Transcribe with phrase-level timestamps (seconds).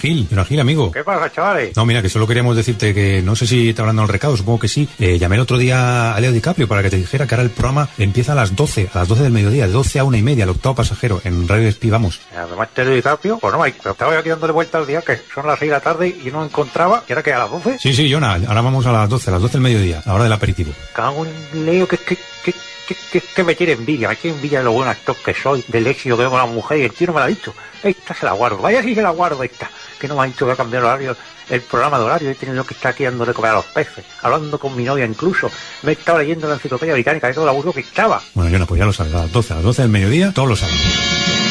[0.00, 0.90] Gil, Gil, amigo.
[0.90, 1.76] ¿Qué pasa, chavales?
[1.76, 4.34] No, mira, que solo queríamos decirte que no sé si te habrán dado el recado,
[4.34, 4.88] supongo que sí.
[4.98, 7.50] Eh, llamé el otro día a Leo DiCaprio para que te dijera que ahora el
[7.50, 10.22] programa empieza a las 12, a las 12 del mediodía, de 12 a una y
[10.22, 12.20] media, el octavo pasajero, en Radio Espí, vamos.
[12.34, 15.18] Además, te Leo DiCaprio, pues no, pero estaba yo aquí dándole vuelta al día, que
[15.34, 17.78] son las 6 de la tarde y no encontraba, que era que a las 12.
[17.78, 20.14] Sí, sí, Jonah, ahora vamos a las 12, a las 12 del mediodía, a la
[20.14, 20.72] hora del aperitivo.
[20.94, 22.54] Cago en Leo, que, que, que,
[22.94, 25.86] que, que me tiene envidia, me tiene envidia de lo buen actor que soy, del
[25.86, 27.54] éxito que tengo con la mujer y el tío no me lo ha dicho.
[27.82, 30.38] Esta se la guardo, vaya si se la guardo esta que no me ha dicho
[30.38, 31.16] que va a cambiar el horario,
[31.50, 34.58] el programa de horario, he tenido que estar aquí dándole comer a los peces, hablando
[34.58, 35.50] con mi novia incluso,
[35.82, 38.20] me he estado leyendo la enciclopedia británica de todo el aburro que estaba.
[38.34, 40.32] Bueno, yo no, pues ya lo sabes, a las 12, a las 12 del mediodía,
[40.32, 41.49] todos lo saben.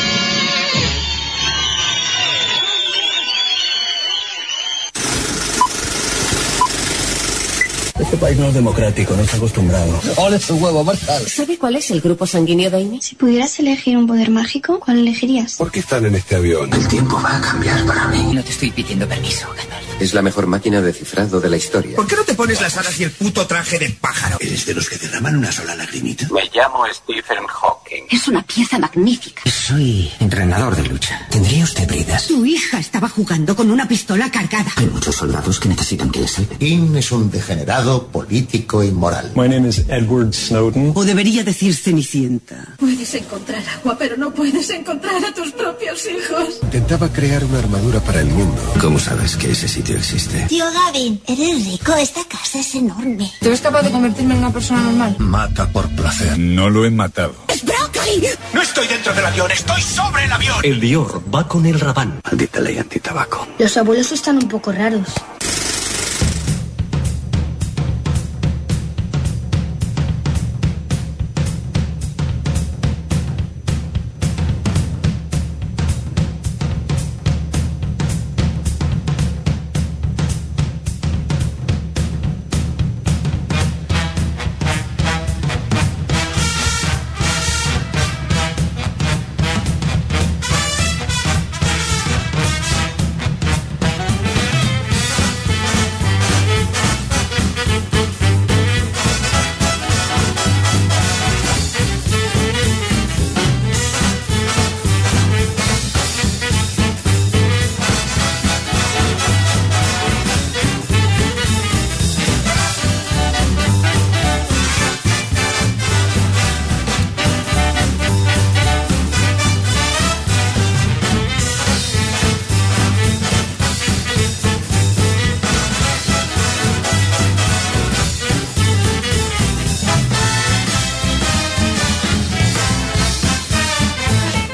[7.99, 9.99] Este país no es democrático, no está acostumbrado.
[10.17, 11.20] ¡Ole su huevo, Marta!
[11.27, 13.02] ¿Sabe cuál es el grupo sanguíneo de Amy?
[13.02, 15.55] Si pudieras elegir un poder mágico, ¿cuál elegirías?
[15.55, 16.73] ¿Por qué están en este avión?
[16.73, 18.33] El tiempo va a cambiar para mí.
[18.33, 19.88] No te estoy pidiendo permiso, Gandalf.
[20.00, 21.97] Es la mejor máquina de cifrado de la historia.
[21.97, 24.38] ¿Por qué no te pones las alas y el puto traje de pájaro?
[24.39, 26.25] ¿Eres de los que derraman una sola lagrimita?
[26.31, 28.03] Me llamo Stephen Hawking.
[28.09, 29.41] Es una pieza magnífica.
[29.50, 31.28] Soy entrenador de lucha.
[31.30, 32.28] ¿Tendría usted bridas?
[32.28, 34.72] Tu hija estaba jugando con una pistola cargada.
[34.78, 36.56] Hay muchos soldados que necesitan que les salve.
[36.58, 39.34] Kim es un degenerado político y moral.
[39.36, 40.94] My name is Edward Snowden.
[40.95, 42.75] O debería decir Cenicienta.
[42.78, 46.59] Puedes encontrar agua, pero no puedes encontrar a tus propios hijos.
[46.63, 48.61] Intentaba crear una armadura para el mundo.
[48.80, 50.45] ¿Cómo sabes que ese sitio existe?
[50.47, 53.31] Tío Gavin, eres rico, esta casa es enorme.
[53.39, 55.15] ¿Tú eres capaz de convertirme en una persona normal?
[55.19, 56.37] Mata por placer.
[56.37, 57.35] No lo he matado.
[57.47, 58.27] ¡Es brócoli!
[58.53, 60.55] No estoy dentro del avión, estoy sobre el avión.
[60.63, 62.21] El Dior va con el Rabán.
[62.23, 63.47] Maldita ley antitabaco.
[63.57, 65.07] Los abuelos están un poco raros.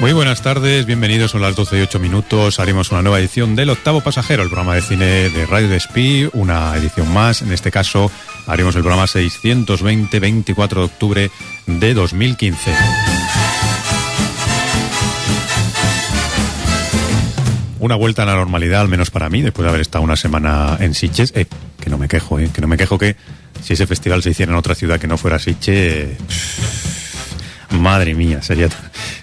[0.06, 2.60] Muy buenas tardes, bienvenidos, son las 12 y 8 minutos.
[2.60, 6.76] Haremos una nueva edición del Octavo Pasajero, el programa de cine de Radio Despí, una
[6.76, 7.42] edición más.
[7.42, 8.08] En este caso,
[8.46, 11.30] haremos el programa 620, 24 de octubre
[11.66, 12.70] de 2015.
[17.80, 20.76] Una vuelta a la normalidad, al menos para mí, después de haber estado una semana
[20.78, 21.32] en Sitges.
[21.34, 21.46] Eh,
[21.80, 23.16] que no me quejo, eh, que no me quejo que
[23.60, 26.95] si ese festival se hiciera en otra ciudad que no fuera Sitges.
[27.70, 28.68] Madre mía, sería,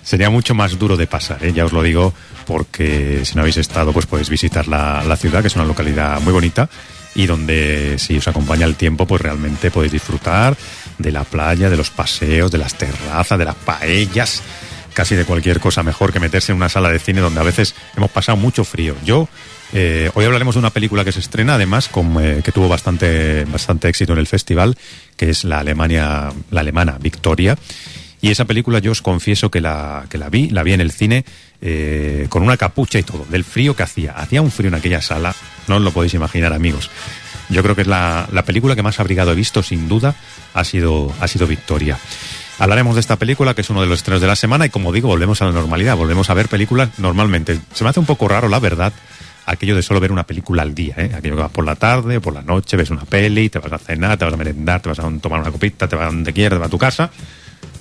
[0.04, 1.54] sería mucho más duro de pasar, ¿eh?
[1.54, 2.14] ya os lo digo,
[2.46, 6.20] porque si no habéis estado, pues podéis visitar la, la ciudad, que es una localidad
[6.22, 6.70] muy bonita
[7.16, 10.58] y donde si os acompaña el tiempo, pues realmente podéis disfrutar
[10.98, 14.42] de la playa, de los paseos, de las terrazas, de las paellas,
[14.94, 17.76] casi de cualquier cosa mejor que meterse en una sala de cine donde a veces
[17.96, 18.96] hemos pasado mucho frío.
[19.06, 19.28] Yo
[19.74, 23.46] eh, hoy hablaremos de una película que se estrena, además, con, eh, que tuvo bastante,
[23.46, 24.78] bastante éxito en el festival,
[25.18, 27.58] que es la Alemania, la alemana Victoria.
[28.24, 30.94] Y esa película yo os confieso que la, que la vi, la vi en el
[30.94, 31.26] cine
[31.60, 34.14] eh, con una capucha y todo, del frío que hacía.
[34.14, 35.36] Hacía un frío en aquella sala,
[35.68, 36.90] no os lo podéis imaginar amigos.
[37.50, 40.16] Yo creo que es la, la película que más abrigado he visto, sin duda,
[40.54, 42.00] ha sido, ha sido Victoria.
[42.60, 44.94] Hablaremos de esta película, que es uno de los estrenos de la semana, y como
[44.94, 47.60] digo, volvemos a la normalidad, volvemos a ver películas normalmente.
[47.74, 48.94] Se me hace un poco raro, la verdad,
[49.46, 51.12] aquello de solo ver una película al día, ¿eh?
[51.14, 53.80] aquello que vas por la tarde por la noche, ves una peli, te vas a
[53.80, 56.32] cenar, te vas a merendar, te vas a tomar una copita, te vas a donde
[56.32, 57.12] quieras, te vas a tu casa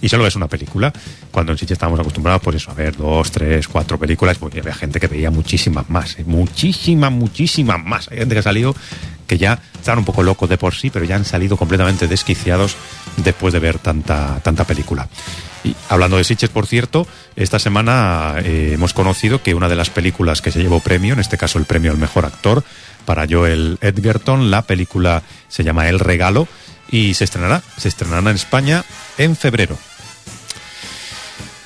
[0.00, 0.92] y solo ves una película.
[1.30, 4.74] Cuando en Sitges estábamos acostumbrados, pues eso, a ver dos, tres, cuatro películas, pues había
[4.74, 6.24] gente que veía muchísimas más, ¿eh?
[6.26, 8.08] muchísimas, muchísimas más.
[8.10, 8.74] Hay gente que ha salido
[9.26, 12.76] que ya están un poco locos de por sí, pero ya han salido completamente desquiciados
[13.16, 15.08] después de ver tanta, tanta película.
[15.64, 17.06] Y hablando de Sitges, por cierto,
[17.36, 21.20] esta semana eh, hemos conocido que una de las películas que se llevó premio, en
[21.20, 22.64] este caso el premio al mejor actor,
[23.04, 26.48] para Joel Edgerton, la película se llama El Regalo
[26.92, 28.84] y se estrenará, se estrenará en España
[29.18, 29.76] en febrero.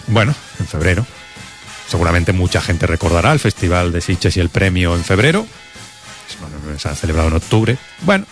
[0.07, 1.05] Bueno, en febrero.
[1.89, 5.47] Seguramente mucha gente recordará el Festival de Sitges y el premio en febrero.
[6.79, 7.77] Se ha celebrado en octubre.
[8.03, 8.25] Bueno,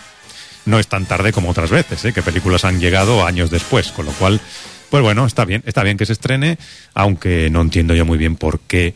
[0.65, 2.13] no es tan tarde como otras veces, ¿eh?
[2.13, 4.39] que películas han llegado años después, con lo cual,
[4.89, 6.57] pues bueno, está bien, está bien que se estrene,
[6.93, 8.93] aunque no entiendo yo muy bien por qué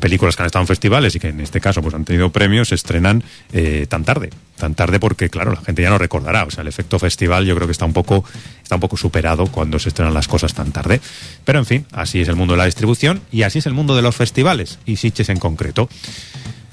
[0.00, 2.68] películas que han estado en festivales y que en este caso pues han tenido premios
[2.68, 4.30] se estrenan eh, tan tarde.
[4.56, 6.44] Tan tarde porque claro la gente ya no recordará.
[6.44, 8.24] O sea el efecto festival yo creo que está un poco
[8.62, 11.00] está un poco superado cuando se estrenan las cosas tan tarde.
[11.44, 13.96] Pero en fin así es el mundo de la distribución y así es el mundo
[13.96, 15.88] de los festivales y Sitges en concreto.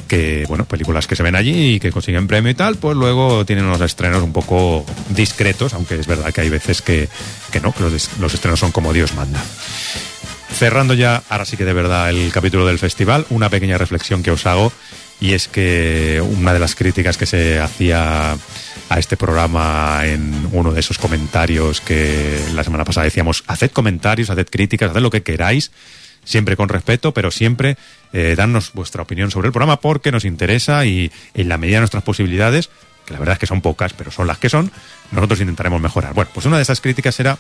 [0.08, 3.44] Que, bueno, películas que se ven allí y que consiguen premio y tal, pues luego
[3.44, 7.10] tienen unos estrenos un poco discretos, aunque es verdad que hay veces que,
[7.52, 9.44] que no, que los, los estrenos son como Dios manda.
[10.58, 14.32] Cerrando ya, ahora sí que de verdad, el capítulo del festival, una pequeña reflexión que
[14.32, 14.72] os hago,
[15.20, 18.38] y es que una de las críticas que se hacía
[18.88, 24.30] a este programa en uno de esos comentarios que la semana pasada decíamos, haced comentarios,
[24.30, 25.72] haced críticas, haced lo que queráis,
[26.24, 27.76] siempre con respeto, pero siempre
[28.14, 31.82] eh, darnos vuestra opinión sobre el programa porque nos interesa y en la medida de
[31.82, 32.70] nuestras posibilidades,
[33.06, 34.72] que la verdad es que son pocas, pero son las que son,
[35.12, 36.14] nosotros intentaremos mejorar.
[36.14, 37.38] Bueno, pues una de esas críticas era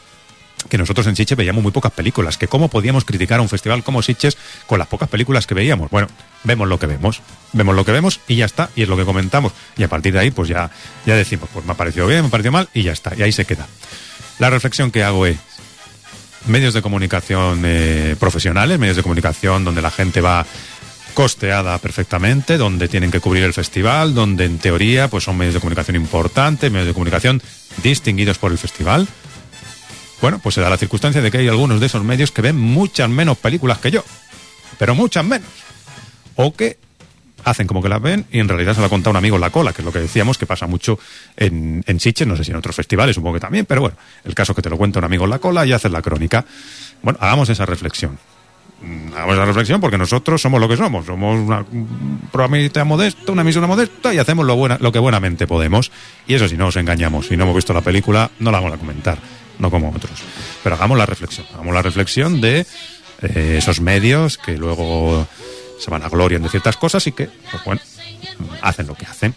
[0.69, 3.83] que nosotros en Sitges veíamos muy pocas películas, que cómo podíamos criticar a un festival
[3.83, 5.89] como Sitges con las pocas películas que veíamos.
[5.91, 6.07] Bueno,
[6.43, 7.21] vemos lo que vemos,
[7.53, 9.53] vemos lo que vemos y ya está, y es lo que comentamos.
[9.77, 10.71] Y a partir de ahí, pues ya,
[11.05, 13.21] ya decimos, pues me ha parecido bien, me ha parecido mal, y ya está, y
[13.21, 13.67] ahí se queda.
[14.39, 15.37] La reflexión que hago es,
[16.47, 20.45] medios de comunicación eh, profesionales, medios de comunicación donde la gente va
[21.13, 25.61] costeada perfectamente, donde tienen que cubrir el festival, donde en teoría pues son medios de
[25.61, 27.41] comunicación importantes, medios de comunicación
[27.81, 29.07] distinguidos por el festival.
[30.21, 32.57] Bueno, pues se da la circunstancia de que hay algunos de esos medios que ven
[32.57, 34.03] muchas menos películas que yo,
[34.77, 35.47] pero muchas menos.
[36.35, 36.77] O que
[37.43, 39.51] hacen como que las ven y en realidad se ha contado un amigo en la
[39.51, 40.97] cola, que es lo que decíamos que pasa mucho
[41.37, 44.33] en, en Sitges, no sé si en otros festivales, supongo que también, pero bueno, el
[44.33, 46.43] caso es que te lo cuenta un amigo en la cola y haces la crónica.
[47.03, 48.17] Bueno, hagamos esa reflexión.
[48.81, 51.05] Mm, Hagamos esa reflexión porque nosotros somos lo que somos.
[51.05, 55.45] Somos una, un programita modesto, una emisora modesta y hacemos lo, buena, lo que buenamente
[55.45, 55.91] podemos.
[56.27, 58.75] Y eso si no os engañamos, si no hemos visto la película, no la vamos
[58.75, 59.19] a comentar,
[59.59, 60.19] no como otros.
[60.63, 62.65] Pero hagamos la reflexión, hagamos la reflexión de
[63.21, 65.27] eh, esos medios que luego
[65.79, 67.81] se van a gloria de ciertas cosas y que, pues bueno,
[68.61, 69.35] hacen lo que hacen.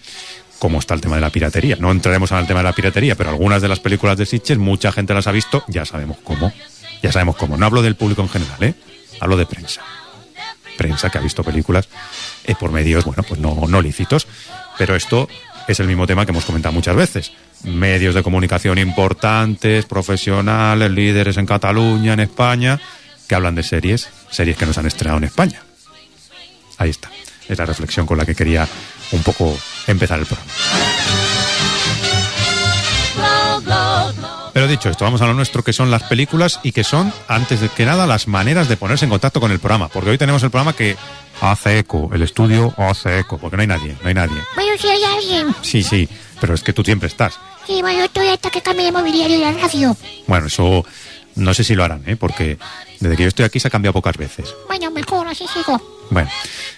[0.58, 1.76] Como está el tema de la piratería.
[1.78, 4.58] No entraremos en el tema de la piratería, pero algunas de las películas de Sitges,
[4.58, 6.52] mucha gente las ha visto, ya sabemos cómo.
[7.00, 7.56] Ya sabemos cómo.
[7.56, 8.74] No hablo del público en general, ¿eh?
[9.20, 9.82] Hablo de prensa.
[10.76, 11.88] Prensa que ha visto películas
[12.44, 14.26] eh, por medios, bueno, pues no, no lícitos.
[14.78, 15.28] Pero esto
[15.68, 17.32] es el mismo tema que hemos comentado muchas veces.
[17.62, 22.80] Medios de comunicación importantes, profesionales, líderes en Cataluña, en España,
[23.28, 25.62] que hablan de series, series que nos han estrenado en España.
[26.78, 27.10] Ahí está.
[27.48, 28.66] Es la reflexión con la que quería
[29.12, 29.56] un poco
[29.86, 30.88] empezar el programa.
[34.68, 37.62] Pero dicho esto, vamos a lo nuestro, que son las películas y que son, antes
[37.62, 39.88] de que nada, las maneras de ponerse en contacto con el programa.
[39.88, 40.94] Porque hoy tenemos el programa que
[41.40, 44.36] hace eco, el estudio hace eco, porque no hay nadie, no hay nadie.
[44.54, 45.54] Bueno, si hay alguien.
[45.62, 46.06] Sí, sí,
[46.38, 47.38] pero es que tú siempre estás.
[47.66, 49.96] Sí, bueno, estoy hasta que cambie de mobiliario y la radio.
[50.26, 50.84] Bueno, eso
[51.34, 52.16] no sé si lo harán, ¿eh?
[52.16, 52.58] porque
[53.00, 54.54] desde que yo estoy aquí se ha cambiado pocas veces.
[54.66, 55.80] Bueno, mejor, así sigo.
[56.10, 56.28] Bueno,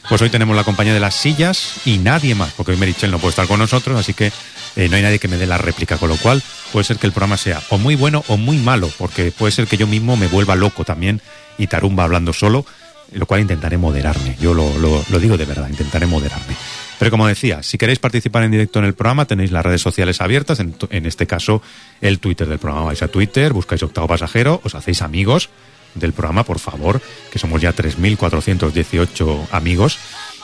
[0.09, 3.19] pues hoy tenemos la compañía de las sillas y nadie más, porque hoy Merichel no
[3.19, 4.31] puede estar con nosotros, así que
[4.77, 7.07] eh, no hay nadie que me dé la réplica, con lo cual puede ser que
[7.07, 10.17] el programa sea o muy bueno o muy malo, porque puede ser que yo mismo
[10.17, 11.21] me vuelva loco también
[11.59, 12.65] y tarumba hablando solo,
[13.13, 14.37] lo cual intentaré moderarme.
[14.41, 16.55] Yo lo, lo, lo digo de verdad, intentaré moderarme.
[16.99, 20.21] Pero como decía, si queréis participar en directo en el programa, tenéis las redes sociales
[20.21, 21.63] abiertas, en, en este caso
[22.03, 22.85] el Twitter del programa.
[22.87, 25.49] Vais a Twitter, buscáis Octavo Pasajero, os hacéis amigos
[25.95, 27.01] del programa, por favor,
[27.33, 29.99] que somos ya 3.418 amigos.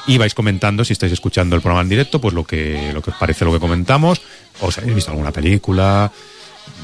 [0.06, 3.10] Y vais comentando, si estáis escuchando el programa en directo, pues lo que, lo que
[3.10, 4.20] os parece lo que comentamos.
[4.60, 6.10] ¿Os habéis visto alguna película?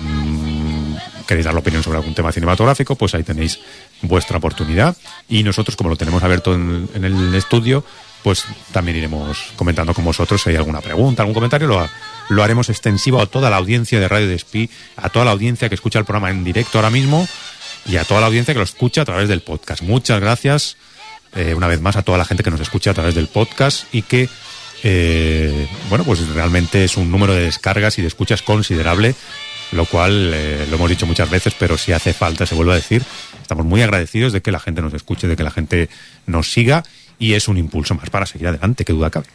[0.00, 2.96] Mmm, ¿Queréis dar la opinión sobre algún tema cinematográfico?
[2.96, 3.60] Pues ahí tenéis
[4.02, 4.96] vuestra oportunidad.
[5.28, 7.84] Y nosotros, como lo tenemos abierto en, en el estudio,
[8.22, 11.88] pues también iremos comentando con vosotros si hay alguna pregunta, algún comentario, lo,
[12.28, 15.74] lo haremos extensivo a toda la audiencia de Radio Despí, a toda la audiencia que
[15.74, 17.26] escucha el programa en directo ahora mismo
[17.86, 19.82] y a toda la audiencia que lo escucha a través del podcast.
[19.82, 20.76] Muchas gracias
[21.34, 23.92] eh, una vez más a toda la gente que nos escucha a través del podcast
[23.92, 24.28] y que,
[24.82, 29.14] eh, bueno, pues realmente es un número de descargas y de escuchas considerable,
[29.72, 32.76] lo cual eh, lo hemos dicho muchas veces, pero si hace falta, se vuelve a
[32.76, 33.02] decir,
[33.40, 35.88] estamos muy agradecidos de que la gente nos escuche, de que la gente
[36.26, 36.84] nos siga
[37.18, 39.26] y es un impulso más para seguir adelante, que duda cabe.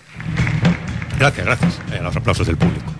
[1.17, 1.79] Gracias, gracias.
[1.91, 2.93] Eh, los aplausos del público.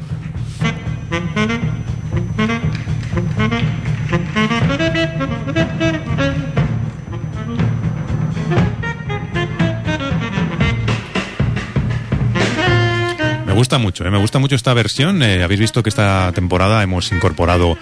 [13.58, 15.24] Gusta mucho, eh, me gusta mucho esta versión.
[15.24, 17.76] Eh, Habéis visto que esta temporada hemos incorporado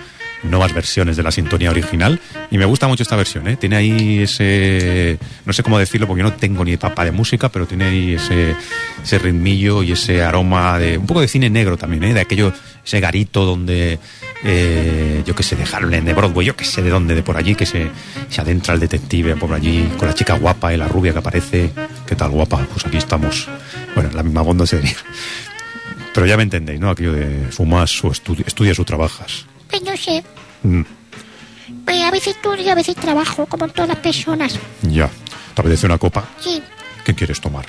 [0.43, 3.57] nuevas versiones de la sintonía original y me gusta mucho esta versión, ¿eh?
[3.57, 7.49] Tiene ahí ese, no sé cómo decirlo porque yo no tengo ni papa de música,
[7.49, 8.55] pero tiene ahí ese,
[9.03, 12.13] ese ritmillo y ese aroma de un poco de cine negro también, ¿eh?
[12.13, 12.53] De aquello,
[12.85, 13.99] ese garito donde,
[14.43, 17.35] eh, yo qué sé, de Harlem, de Broadway, yo qué sé de dónde, de por
[17.35, 17.89] allí, que se,
[18.29, 21.71] se adentra el detective por allí con la chica guapa y la rubia que aparece.
[22.05, 22.65] ¿Qué tal guapa?
[22.71, 23.49] Pues aquí estamos,
[23.93, 24.95] bueno, en la misma bonda sería.
[26.15, 26.89] Pero ya me entendéis, ¿no?
[26.89, 29.45] Aquello de fumas o estudi estudias o trabajas.
[29.69, 30.23] Pues no sé.
[30.63, 30.81] Mm,
[31.85, 34.57] Pues a veces estudio a veces trabajo, como todas las personas.
[34.81, 35.09] ya.
[35.53, 36.23] ¿Te apetece una copa?
[36.39, 36.61] Sí,
[37.03, 37.65] ¿Qué quieres tomar?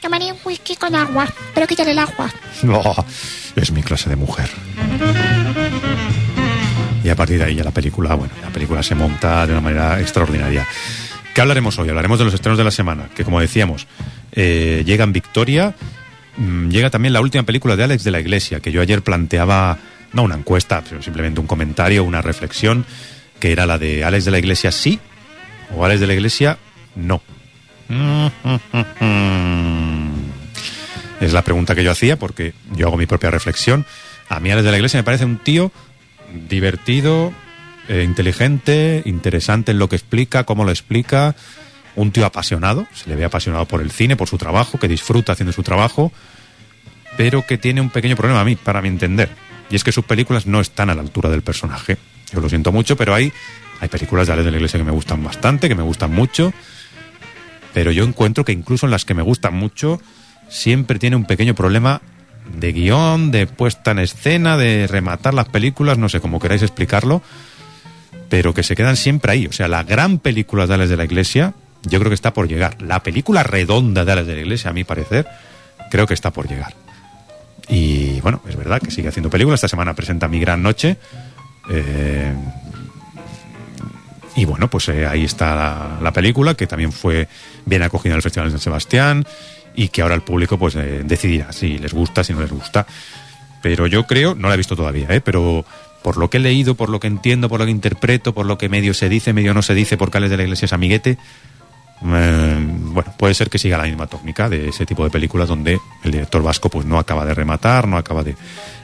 [0.00, 2.30] tomaría un whisky con agua, pero quítale el agua.
[2.62, 2.82] No,
[3.54, 4.48] es mi clase de mujer.
[7.04, 9.60] Y a partir de ahí ya la película, bueno, la película se monta de una
[9.60, 10.66] manera extraordinaria.
[11.34, 11.88] ¿Qué hablaremos hoy?
[11.88, 13.86] Hablaremos de los estrenos de la semana, que como decíamos,
[14.32, 15.74] eh, llega en Victoria,
[16.36, 19.78] llega también la última película de Alex de la Iglesia, que yo ayer planteaba,
[20.12, 22.86] no una encuesta, sino simplemente un comentario, una reflexión,
[23.38, 24.98] que era la de Alex de la Iglesia sí
[25.74, 26.58] o Alex de la Iglesia
[26.94, 27.22] no.
[31.20, 33.84] Es la pregunta que yo hacía porque yo hago mi propia reflexión.
[34.30, 35.70] A mí Alex de la Iglesia me parece un tío
[36.48, 37.32] divertido,
[37.88, 41.34] eh, inteligente, interesante en lo que explica, cómo lo explica,
[41.96, 45.32] un tío apasionado, se le ve apasionado por el cine, por su trabajo, que disfruta
[45.32, 46.12] haciendo su trabajo,
[47.16, 49.30] pero que tiene un pequeño problema a mí, para mi entender,
[49.70, 51.96] y es que sus películas no están a la altura del personaje.
[52.32, 53.32] Yo lo siento mucho, pero hay,
[53.80, 56.52] hay películas de Alex de la Iglesia que me gustan bastante, que me gustan mucho,
[57.72, 60.00] pero yo encuentro que incluso en las que me gustan mucho,
[60.48, 62.02] siempre tiene un pequeño problema
[62.58, 67.22] de guion, de puesta en escena, de rematar las películas, no sé cómo queráis explicarlo,
[68.28, 69.46] pero que se quedan siempre ahí.
[69.46, 72.48] O sea, la gran película de Alex de la Iglesia, yo creo que está por
[72.48, 72.80] llegar.
[72.82, 75.26] La película redonda de Alex de la Iglesia, a mi parecer,
[75.90, 76.74] creo que está por llegar.
[77.68, 79.58] Y bueno, es verdad que sigue haciendo películas.
[79.58, 80.96] Esta semana presenta Mi Gran Noche.
[81.70, 82.34] Eh,
[84.36, 87.28] y bueno, pues eh, ahí está la, la película, que también fue
[87.66, 89.26] bien acogida en el Festival de San Sebastián
[89.74, 92.86] y que ahora el público pues eh, decidirá si les gusta, si no les gusta.
[93.62, 95.20] Pero yo creo, no la he visto todavía, ¿eh?
[95.20, 95.64] pero
[96.02, 98.56] por lo que he leído, por lo que entiendo, por lo que interpreto, por lo
[98.58, 101.18] que medio se dice, medio no se dice, por Cales de la Iglesia es amiguete,
[102.02, 105.78] eh, bueno, puede ser que siga la misma técnica de ese tipo de películas donde
[106.02, 108.36] el director vasco pues no acaba de rematar, no acaba de...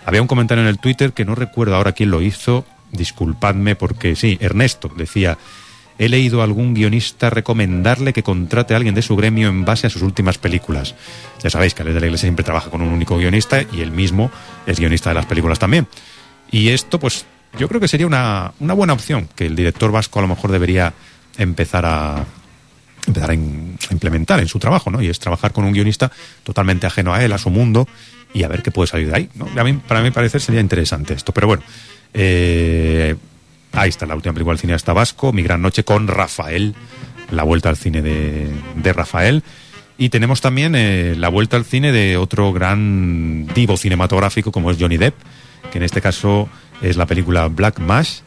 [0.04, 4.16] Había un comentario en el Twitter que no recuerdo ahora quién lo hizo, disculpadme porque
[4.16, 5.38] sí, Ernesto decía,
[5.99, 9.87] he leído a algún guionista recomendarle que contrate a alguien de su gremio en base
[9.87, 10.94] a sus últimas películas.
[11.42, 13.90] Ya sabéis que Alex de la Iglesia siempre trabaja con un único guionista y él
[13.90, 14.30] mismo
[14.66, 15.88] es guionista de las películas también.
[16.50, 17.25] Y esto, pues,
[17.58, 20.52] yo creo que sería una, una buena opción que el director vasco a lo mejor
[20.52, 20.92] debería
[21.38, 22.25] empezar a
[23.06, 25.02] empezar a, implementar en su trabajo, ¿no?
[25.02, 26.10] Y es trabajar con un guionista
[26.42, 27.88] totalmente ajeno a él, a su mundo,
[28.32, 29.30] y a ver qué puede salir de ahí.
[29.34, 29.48] ¿no?
[29.58, 31.32] A mí, para mi parecer sería interesante esto.
[31.32, 31.62] Pero bueno,
[32.12, 33.16] eh,
[33.72, 36.75] ahí está la última película del cineasta vasco, Mi Gran Noche con Rafael,
[37.30, 39.42] la vuelta al cine de, de Rafael.
[39.98, 44.76] Y tenemos también eh, la vuelta al cine de otro gran divo cinematográfico como es
[44.78, 45.14] Johnny Depp,
[45.72, 46.48] que en este caso
[46.82, 48.22] es la película Black Mass,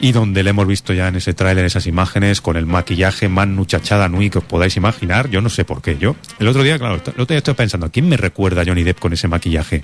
[0.00, 3.48] y donde le hemos visto ya en ese tráiler esas imágenes con el maquillaje más
[3.48, 5.30] nuchachada nui que os podáis imaginar.
[5.30, 5.96] Yo no sé por qué.
[5.98, 8.82] Yo, el otro día, claro, el otro día estoy pensando, ¿quién me recuerda a Johnny
[8.82, 9.82] Depp con ese maquillaje?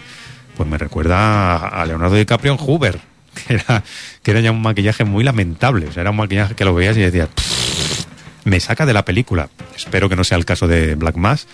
[0.57, 3.01] Pues me recuerda a Leonardo DiCaprio en Hoover,
[3.47, 3.83] que era,
[4.23, 5.87] que era ya un maquillaje muy lamentable.
[5.87, 8.05] O sea, era un maquillaje que lo veías y decías, "Pff,
[8.45, 9.49] me saca de la película.
[9.77, 11.47] Espero que no sea el caso de Black Mass,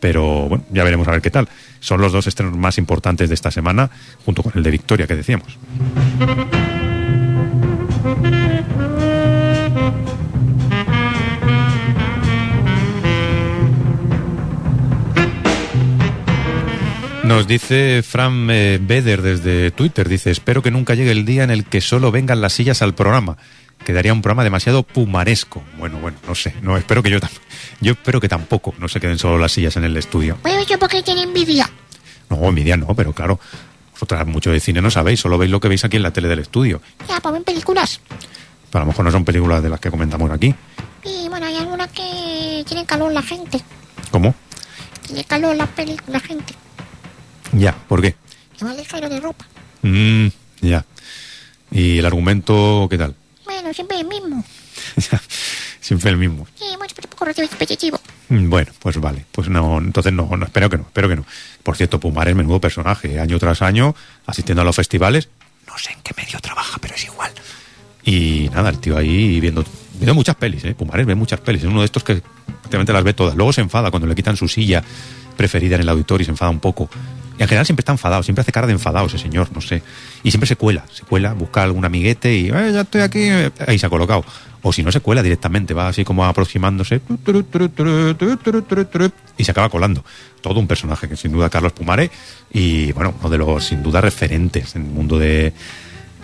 [0.00, 1.48] pero bueno, ya veremos a ver qué tal.
[1.80, 3.90] Son los dos estrenos más importantes de esta semana,
[4.24, 5.56] junto con el de Victoria que decíamos.
[17.24, 21.50] Nos dice Fran eh, Beder desde Twitter, dice, espero que nunca llegue el día en
[21.50, 23.38] el que solo vengan las sillas al programa.
[23.84, 25.62] Quedaría un programa demasiado pumaresco.
[25.78, 27.18] Bueno, bueno, no sé, no espero que yo
[27.80, 30.36] yo espero que tampoco no se queden solo las sillas en el estudio.
[30.42, 31.70] Pues yo porque tiene envidia.
[32.28, 33.40] No, envidia no, pero claro,
[34.02, 36.26] vosotras mucho de cine no sabéis, solo veis lo que veis aquí en la tele
[36.26, 36.82] del estudio.
[37.08, 38.00] Ya, pues ven películas.
[38.68, 40.52] Pero a lo mejor no son películas de las que comentamos aquí.
[41.04, 43.60] Y bueno, hay algunas que tienen calor la gente.
[44.10, 44.34] ¿Cómo?
[45.06, 45.68] Tiene calor la,
[46.08, 46.54] la gente.
[47.52, 48.16] Ya, ¿por qué?
[48.58, 49.46] Que va ligero de ropa.
[49.82, 50.26] Mm,
[50.62, 50.84] ya.
[51.70, 53.14] ¿Y el argumento qué tal?
[53.62, 54.44] Bueno, siempre el mismo.
[55.80, 56.46] Siempre el mismo.
[56.56, 58.00] Sí, un poco repetitivo.
[58.28, 59.24] Mm, Bueno, pues vale.
[59.30, 61.24] Pues no, entonces no, no, espero que no, espero que no.
[61.62, 63.94] Por cierto, Pumar es menudo personaje, año tras año,
[64.26, 65.28] asistiendo a los festivales.
[65.68, 67.30] No sé en qué medio trabaja, pero es igual.
[68.04, 69.64] Y nada, el tío ahí viendo,
[69.94, 70.74] viendo muchas pelis, ¿eh?
[70.74, 71.62] Pumares ve muchas pelis.
[71.62, 73.36] Es uno de estos que prácticamente las ve todas.
[73.36, 74.82] Luego se enfada cuando le quitan su silla
[75.36, 76.90] preferida en el auditorio y se enfada un poco.
[77.38, 79.82] Y en general siempre está enfadado, siempre hace cara de enfadado ese señor, no sé.
[80.22, 83.50] Y siempre se cuela, se cuela, busca algún amiguete y "Eh, ya estoy aquí, eh",
[83.66, 84.24] ahí se ha colocado.
[84.64, 87.00] O si no se cuela directamente, va así como aproximándose
[89.36, 90.04] y se acaba colando.
[90.40, 92.10] Todo un personaje que sin duda Carlos Pumare
[92.52, 95.52] y bueno, uno de los sin duda referentes en el mundo de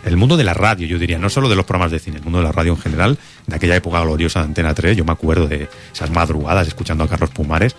[0.05, 2.23] el mundo de la radio, yo diría, no solo de los programas de cine, el
[2.23, 5.11] mundo de la radio en general, de aquella época gloriosa de Antena 3, yo me
[5.13, 7.75] acuerdo de esas madrugadas escuchando a Carlos Pumares.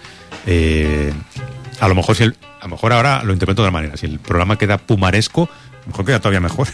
[0.45, 1.13] Eh,
[1.79, 4.05] a lo mejor si el, a lo mejor ahora lo interpreto de otra manera, si
[4.05, 6.67] el programa queda pumaresco, a lo mejor queda todavía mejor.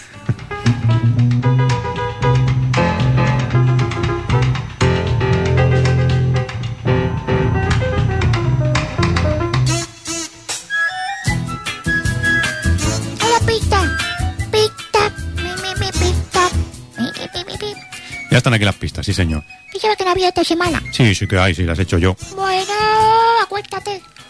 [18.31, 19.45] Ya están aquí las pistas, sí señor.
[19.73, 20.83] ¿Y sabes que no había esta semana?
[20.91, 22.17] Sí, sí que hay, sí, las he hecho yo.
[22.35, 22.74] Bueno.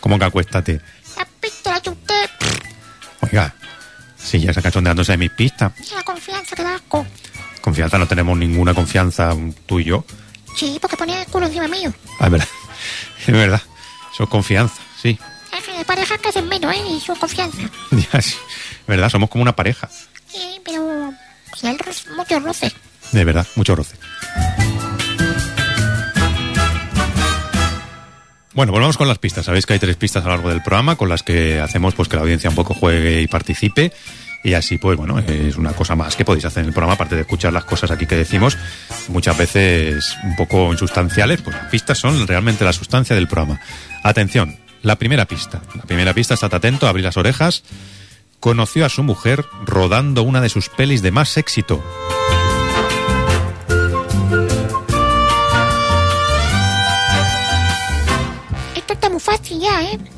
[0.05, 0.79] ¿Cómo que acuéstate?
[1.17, 2.13] La pista la chupé.
[3.21, 3.55] Oiga,
[4.15, 5.71] sí, ya está cachondeándose de mis pistas.
[5.95, 7.07] La confianza que da asco.
[7.59, 9.35] Confianza, no tenemos ninguna confianza
[9.65, 10.05] tú y yo.
[10.55, 11.91] Sí, porque ponía el culo encima mío.
[12.19, 12.47] Ah, es verdad.
[13.25, 13.61] Es verdad.
[14.13, 15.17] Eso es confianza, sí.
[15.75, 16.83] De parejas que hacen menos, ¿eh?
[16.87, 17.57] Y su confianza.
[18.13, 18.35] Ya, sí.
[18.81, 19.89] Es verdad, somos como una pareja.
[20.27, 21.15] Sí, pero...
[21.55, 21.79] Si hay
[22.15, 22.75] muchos roces.
[23.11, 23.95] De verdad, mucho roce.
[28.55, 29.45] Bueno, volvamos con las pistas.
[29.45, 32.07] Sabéis que hay tres pistas a lo largo del programa con las que hacemos pues
[32.07, 33.91] que la audiencia un poco juegue y participe.
[34.45, 37.15] Y así, pues bueno, es una cosa más que podéis hacer en el programa, aparte
[37.15, 38.57] de escuchar las cosas aquí que decimos,
[39.09, 43.59] muchas veces un poco insustanciales, pues las pistas son realmente la sustancia del programa.
[44.03, 45.61] Atención, la primera pista.
[45.73, 47.63] La primera pista, estate atento, abrí las orejas.
[48.39, 51.83] Conoció a su mujer rodando una de sus pelis de más éxito.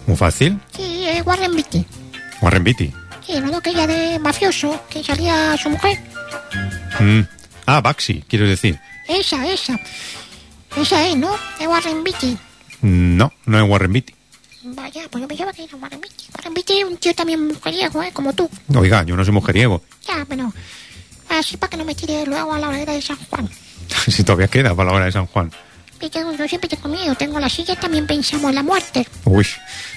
[0.08, 0.60] Muy fácil.
[0.76, 1.86] Sí, es Warren Beatty.
[2.42, 2.94] Warren Beatty.
[3.26, 6.00] Sí, no aquella de mafioso que salía su mujer.
[7.00, 7.22] Mm.
[7.66, 8.80] Ah, Baxi, quiero decir.
[9.08, 9.78] Esa, esa.
[10.78, 11.36] Esa es, ¿no?
[11.60, 12.38] Es Warren Beatty.
[12.82, 14.16] No, no es Warren Beatty.
[14.64, 16.26] Vaya, pues yo pensaba que era Warren Beatty.
[16.36, 18.12] Warren Beatty es un tío también mujeriego, ¿eh?
[18.14, 18.50] Como tú.
[18.76, 19.84] Oiga, yo no soy mujeriego.
[20.08, 20.54] Ya, pero...
[21.30, 23.50] Así para que no me tire luego a la hoguera de San Juan.
[24.08, 25.52] si todavía queda para la hora de San Juan.
[26.00, 27.16] Yo siempre tengo miedo.
[27.16, 29.08] Tengo la silla, también pensamos en la muerte.
[29.26, 29.46] Uy,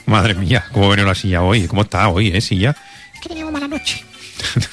[0.06, 1.66] madre mía, ¿cómo viene la silla hoy?
[1.66, 2.76] ¿Cómo está hoy, eh, silla?
[3.14, 4.04] Es que teníamos mala noche.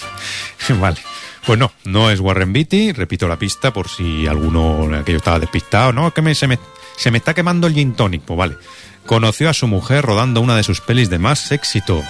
[0.80, 0.98] vale.
[1.46, 2.92] Pues no, no es Warren Beatty.
[2.92, 5.94] Repito la pista por si alguno aquello estaba despistado.
[5.94, 6.60] No, que me, se, me,
[6.98, 8.22] se me está quemando el gin tonic.
[8.22, 8.58] Pues vale.
[9.06, 12.04] Conoció a su mujer rodando una de sus pelis de más éxito.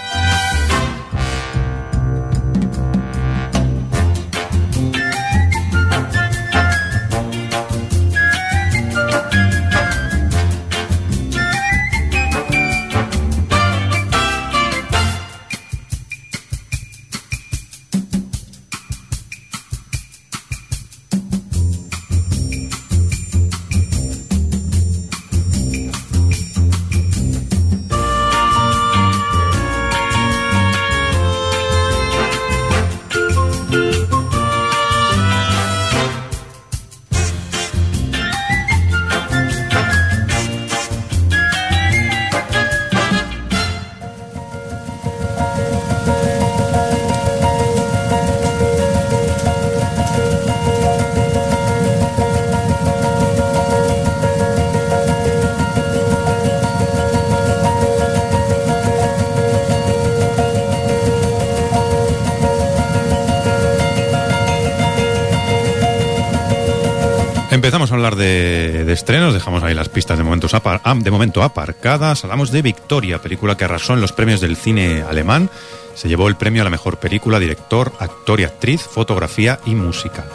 [68.98, 72.24] Estrenos, dejamos ahí las pistas de, momentos apar- ah, de momento aparcadas.
[72.24, 75.50] Hablamos de Victoria, película que arrasó en los premios del cine alemán.
[75.94, 80.26] Se llevó el premio a la mejor película, director, actor y actriz, fotografía y música.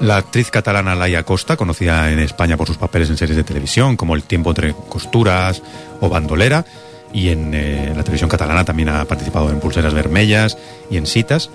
[0.00, 3.96] La actriz catalana Laia Costa, conocida en España por sus papeles en series de televisión
[3.96, 5.62] como El tiempo entre costuras
[6.00, 6.64] o Bandolera,
[7.12, 10.56] y en eh, la televisión catalana también ha participado en Pulseras Vermellas
[10.90, 11.50] y en Citas.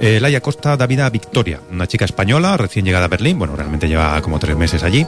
[0.00, 3.56] Eh, Laia Costa da vida a Victoria, una chica española recién llegada a Berlín, bueno,
[3.56, 5.06] realmente lleva como tres meses allí,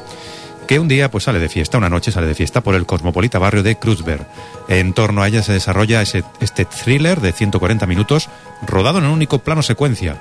[0.66, 3.38] que un día pues sale de fiesta, una noche sale de fiesta por el cosmopolita
[3.38, 4.26] barrio de Kreuzberg.
[4.68, 8.28] En torno a ella se desarrolla ese, este thriller de 140 minutos,
[8.66, 10.16] rodado en un único plano secuencia.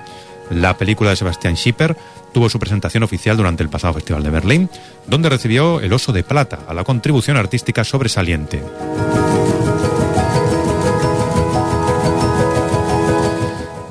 [0.49, 1.95] La película de Sebastián Schipper
[2.33, 4.69] tuvo su presentación oficial durante el pasado Festival de Berlín,
[5.07, 8.61] donde recibió el Oso de Plata a la contribución artística sobresaliente.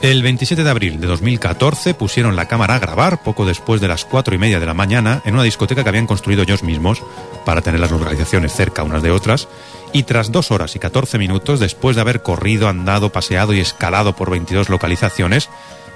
[0.03, 4.05] El 27 de abril de 2014 pusieron la cámara a grabar poco después de las
[4.05, 7.05] cuatro y media de la mañana en una discoteca que habían construido ellos mismos
[7.45, 9.47] para tener las localizaciones cerca unas de otras
[9.93, 14.17] y tras dos horas y 14 minutos después de haber corrido, andado, paseado y escalado
[14.17, 15.49] por 22 localizaciones,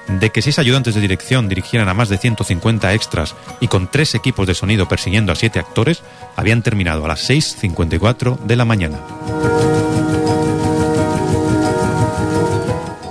[0.07, 4.15] de que seis ayudantes de dirección dirigieran a más de 150 extras y con tres
[4.15, 6.05] equipos de sonido persiguiendo a siete actores,
[6.37, 9.01] habían terminado a las 6.54 de la mañana.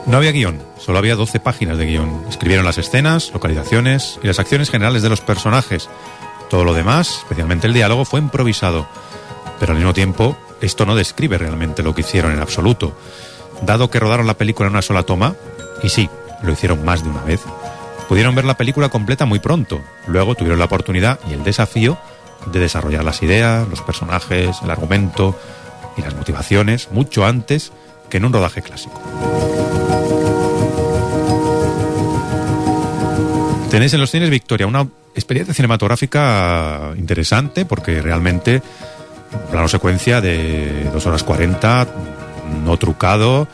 [0.06, 2.26] No había guion, solo había 12 páginas de guion.
[2.30, 5.90] Escribieron las escenas, localizaciones y las acciones generales de los personajes.
[6.48, 8.88] Todo lo demás, especialmente el diálogo, fue improvisado.
[9.60, 12.96] Pero al mismo tiempo, esto no describe realmente lo que hicieron en absoluto.
[13.64, 15.34] Dado que rodaron la película en una sola toma,
[15.82, 16.08] y sí,
[16.44, 17.42] lo hicieron más de una vez,
[18.08, 19.82] pudieron ver la película completa muy pronto.
[20.06, 21.98] Luego tuvieron la oportunidad y el desafío
[22.52, 25.36] de desarrollar las ideas, los personajes, el argumento
[25.98, 27.72] y las motivaciones mucho antes
[28.10, 29.02] que en un rodaje clásico.
[33.70, 38.62] Tenéis en los cines Victoria una experiencia cinematográfica interesante porque realmente
[39.52, 41.88] plano secuencia de 2 horas 40,
[42.64, 43.48] no trucado,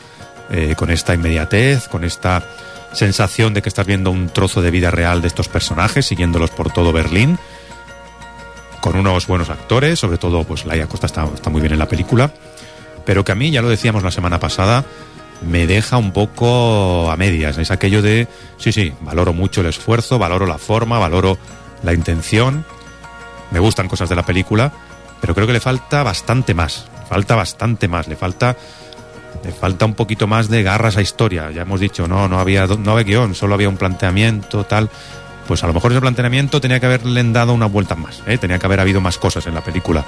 [0.50, 2.44] eh, con esta inmediatez, con esta
[2.92, 6.72] sensación de que estás viendo un trozo de vida real de estos personajes, siguiéndolos por
[6.72, 7.38] todo Berlín,
[8.80, 11.88] con unos buenos actores, sobre todo pues Laia Costa está, está muy bien en la
[11.88, 12.32] película,
[13.04, 14.84] pero que a mí, ya lo decíamos la semana pasada,
[15.46, 17.58] me deja un poco a medias.
[17.58, 21.38] Es aquello de, sí, sí, valoro mucho el esfuerzo, valoro la forma, valoro
[21.82, 22.64] la intención,
[23.50, 24.72] me gustan cosas de la película,
[25.20, 28.56] pero creo que le falta bastante más, falta bastante más, le falta
[29.44, 31.50] le falta un poquito más de garras a historia.
[31.50, 34.88] Ya hemos dicho, no, no había, no había guion, solo había un planteamiento, tal.
[35.48, 38.38] Pues a lo mejor ese planteamiento tenía que haberle dado una vuelta más, ¿eh?
[38.38, 40.04] tenía que haber habido más cosas en la película.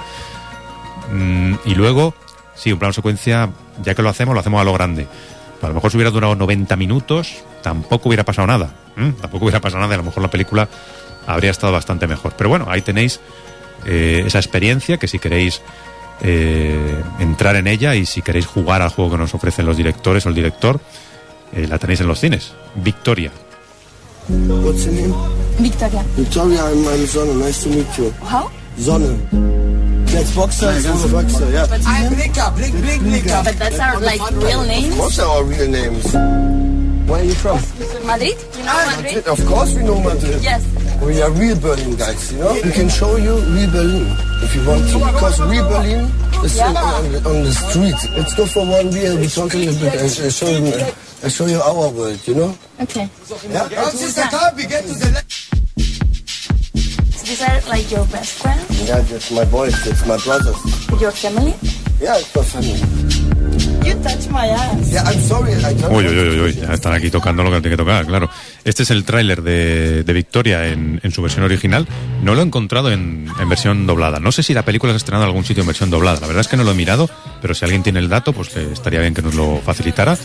[1.11, 2.15] Mm, y luego,
[2.55, 3.49] sí, un plano secuencia,
[3.83, 5.07] ya que lo hacemos, lo hacemos a lo grande.
[5.61, 8.73] A lo mejor si hubiera durado 90 minutos, tampoco hubiera pasado nada.
[8.97, 9.13] ¿eh?
[9.21, 10.67] Tampoco hubiera pasado nada, y a lo mejor la película
[11.27, 12.33] habría estado bastante mejor.
[12.37, 13.19] Pero bueno, ahí tenéis
[13.85, 15.61] eh, esa experiencia que si queréis
[16.21, 20.25] eh, entrar en ella y si queréis jugar al juego que nos ofrecen los directores
[20.25, 20.79] o el director,
[21.53, 22.53] eh, la tenéis en los cines.
[22.75, 23.31] Victoria.
[24.27, 25.13] What's your name?
[25.59, 26.03] Victoria.
[26.17, 27.45] Victoria, I'm, I'm Sonne.
[27.45, 28.11] Nice to meet you.
[28.21, 28.49] How?
[28.79, 29.84] Sonne.
[30.15, 31.67] That's Boxer, it's one of Boxer, yeah.
[31.67, 33.41] But I'm Blicker, Blick, Blick, Blicker.
[33.43, 34.95] But that's our like real Of names.
[34.95, 36.07] course our real names.
[37.03, 37.59] Where are you from?
[38.07, 38.39] Madrid?
[38.55, 39.27] You know ah, Madrid?
[39.27, 40.39] Of course we know Madrid.
[40.41, 40.63] Yes.
[41.03, 42.53] We are real Berlin guys, you know?
[42.63, 44.07] We can show you real Berlin
[44.39, 45.03] if you want to.
[45.03, 46.07] Because real Berlin
[46.47, 46.71] is Yeah.
[46.71, 47.99] on, on, the, on the street.
[48.15, 51.27] Let's go for one beer, we talk a little bit and I show you, I
[51.27, 52.57] show you our world, you know?
[52.79, 53.09] Okay.
[53.51, 53.67] Yeah?
[57.25, 60.55] These are like your best friends, Yeah, that's my boys, that's my brothers.
[61.01, 61.53] your family.
[61.99, 62.79] Yeah, it's my family.
[63.85, 64.91] You touch my ass.
[64.91, 67.71] Yeah, I'm sorry, I Uy, uy, uy, uy, ya están aquí tocando lo que tiene
[67.77, 68.29] que tocar, claro.
[68.63, 71.87] Este es el tráiler de, de Victoria en, en su versión original.
[72.21, 74.19] No lo he encontrado en, en versión doblada.
[74.19, 76.19] No sé si la película se ha estrenado en algún sitio en versión doblada.
[76.19, 77.09] La verdad es que no lo he mirado,
[77.41, 80.15] pero si alguien tiene el dato, pues que estaría bien que nos lo facilitara.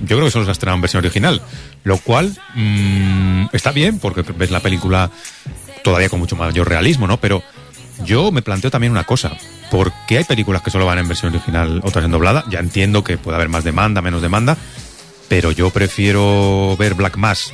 [0.00, 1.40] Yo creo que solo se ha estrenado en versión original,
[1.84, 5.10] lo cual mm, está bien porque ves la película
[5.86, 7.20] todavía con mucho mayor realismo, ¿no?
[7.20, 7.44] Pero
[8.04, 9.36] yo me planteo también una cosa.
[9.70, 12.44] ¿Por qué hay películas que solo van en versión original, otras en doblada?
[12.50, 14.56] Ya entiendo que puede haber más demanda, menos demanda,
[15.28, 17.52] pero yo prefiero ver Black Mass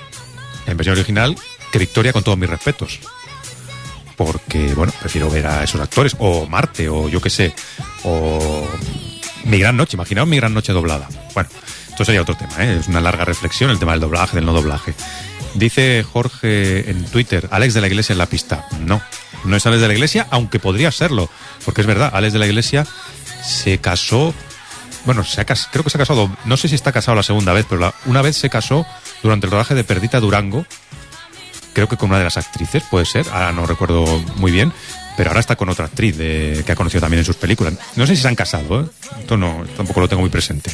[0.66, 1.36] en versión original
[1.70, 3.00] que Victoria con todos mis respetos.
[4.16, 7.54] Porque, bueno, prefiero ver a esos actores, o Marte, o yo qué sé,
[8.02, 8.66] o
[9.44, 11.06] Mi Gran Noche, imaginaos Mi Gran Noche doblada.
[11.34, 11.50] Bueno,
[11.86, 12.78] esto sería otro tema, ¿eh?
[12.80, 14.94] es una larga reflexión el tema del doblaje, del no doblaje.
[15.54, 18.66] Dice Jorge en Twitter, Alex de la Iglesia en la pista.
[18.80, 19.02] No,
[19.44, 21.28] no es Alex de la Iglesia, aunque podría serlo,
[21.64, 22.86] porque es verdad, Alex de la Iglesia
[23.44, 24.32] se casó,
[25.04, 27.52] bueno, se ha creo que se ha casado, no sé si está casado la segunda
[27.52, 28.86] vez, pero la- una vez se casó
[29.22, 30.64] durante el rodaje de Perdita Durango,
[31.74, 34.04] creo que con una de las actrices, puede ser, ahora no recuerdo
[34.36, 34.72] muy bien,
[35.16, 37.74] pero ahora está con otra actriz de- que ha conocido también en sus películas.
[37.96, 38.86] No sé si se han casado, ¿eh?
[39.20, 40.70] esto no, tampoco lo tengo muy presente.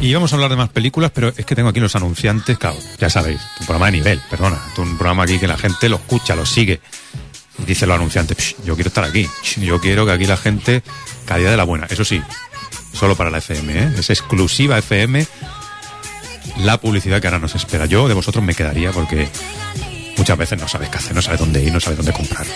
[0.00, 2.76] Y vamos a hablar de más películas, pero es que tengo aquí los anunciantes, claro,
[2.98, 6.36] ya sabéis, un programa de nivel, perdona, un programa aquí que la gente lo escucha,
[6.36, 6.80] lo sigue.
[7.58, 9.26] Y dice los anunciantes, "Psh, yo quiero estar aquí,
[9.56, 10.82] yo quiero que aquí la gente
[11.26, 11.86] calidad de la buena.
[11.90, 12.22] Eso sí,
[12.92, 13.92] solo para la FM, ¿eh?
[13.98, 15.26] es exclusiva FM
[16.58, 17.86] la publicidad que ahora nos espera.
[17.86, 19.28] Yo de vosotros me quedaría porque
[20.16, 22.46] muchas veces no sabes qué hacer, no sabes dónde ir, no sabes dónde comprar.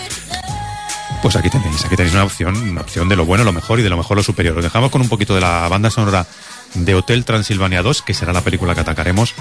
[1.23, 3.81] Pues aquí tenéis, aquí tenéis una opción, una opción de lo bueno, lo mejor y
[3.81, 4.57] de lo mejor lo superior.
[4.57, 6.27] Os dejamos con un poquito de la banda sonora
[6.73, 9.33] de Hotel Transilvania 2, que será la película que atacaremos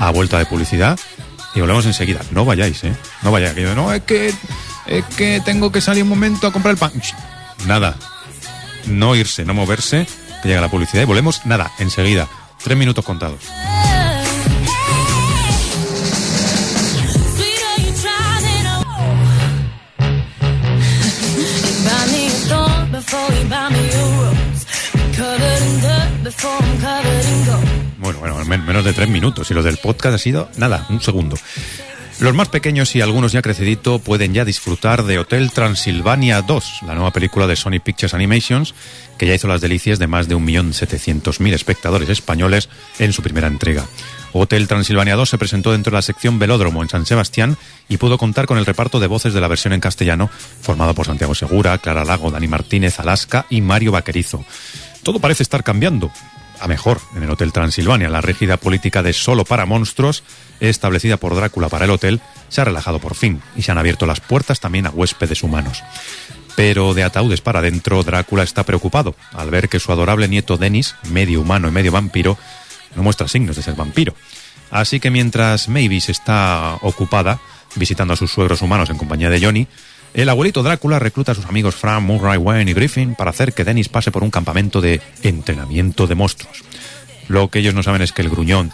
[0.00, 0.98] a vuelta de publicidad.
[1.54, 2.22] Y volvemos enseguida.
[2.32, 2.92] No vayáis, ¿eh?
[3.22, 3.54] No vayáis.
[3.54, 4.34] De, no, es que,
[4.86, 6.90] es que tengo que salir un momento a comprar el pan.
[7.68, 7.96] Nada.
[8.86, 10.08] No irse, no moverse,
[10.42, 12.26] que llega la publicidad y volvemos, nada, enseguida.
[12.64, 13.44] Tres minutos contados.
[28.30, 29.50] Bueno, bueno, men- menos de tres minutos.
[29.50, 31.36] Y lo del podcast ha sido nada, un segundo.
[32.20, 36.94] Los más pequeños y algunos ya crecidito pueden ya disfrutar de Hotel Transilvania 2, la
[36.94, 38.74] nueva película de Sony Pictures Animations,
[39.16, 43.86] que ya hizo las delicias de más de 1.700.000 espectadores españoles en su primera entrega.
[44.32, 47.56] Hotel Transilvania 2 se presentó dentro de la sección Velódromo en San Sebastián
[47.88, 50.28] y pudo contar con el reparto de voces de la versión en castellano,
[50.60, 54.44] formado por Santiago Segura, Clara Lago, Dani Martínez, Alaska y Mario Vaquerizo.
[55.04, 56.10] Todo parece estar cambiando.
[56.60, 60.24] A mejor, en el Hotel Transilvania, la rígida política de solo para monstruos,
[60.60, 64.06] establecida por Drácula para el hotel, se ha relajado por fin y se han abierto
[64.06, 65.82] las puertas también a huéspedes humanos.
[66.56, 70.96] Pero de ataúdes para adentro, Drácula está preocupado al ver que su adorable nieto Denis,
[71.10, 72.36] medio humano y medio vampiro,
[72.96, 74.14] no muestra signos de ser vampiro.
[74.70, 77.40] Así que mientras Mavis está ocupada
[77.76, 79.68] visitando a sus suegros humanos en compañía de Johnny,
[80.14, 83.64] el abuelito Drácula recluta a sus amigos Fran, Murray, Wayne y Griffin para hacer que
[83.64, 86.62] Dennis pase por un campamento de entrenamiento de monstruos.
[87.28, 88.72] Lo que ellos no saben es que el gruñón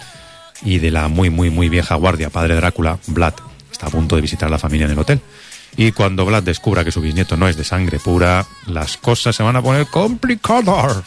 [0.62, 3.35] y de la muy, muy, muy vieja guardia, padre Drácula, Vlad,
[3.70, 5.20] está a punto de visitar a la familia en el hotel.
[5.77, 9.42] Y cuando Vlad descubra que su bisnieto no es de sangre pura, las cosas se
[9.42, 11.03] van a poner complicadas.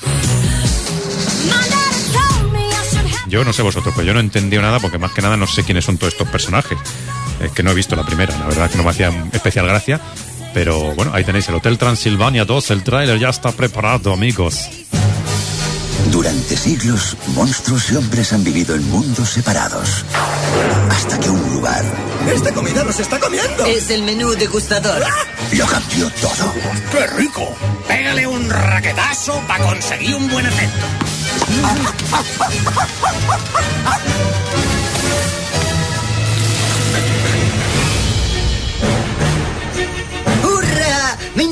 [3.27, 5.47] Yo no sé vosotros, pero yo no he entendido nada porque más que nada no
[5.47, 6.77] sé quiénes son todos estos personajes.
[7.41, 9.99] Es que no he visto la primera, la verdad que no me hacía especial gracia.
[10.53, 14.69] Pero bueno, ahí tenéis el Hotel Transilvania 2, el tráiler ya está preparado, amigos.
[16.11, 20.05] Durante siglos, monstruos y hombres han vivido en mundos separados.
[20.89, 21.83] Hasta que un lugar
[22.33, 23.65] ¡Esta comida nos está comiendo!
[23.65, 25.01] Es el menú degustador.
[25.53, 26.53] lo cambió todo.
[26.91, 27.55] ¡Qué rico!
[27.87, 30.85] Pégale un raquetazo para conseguir un buen efecto.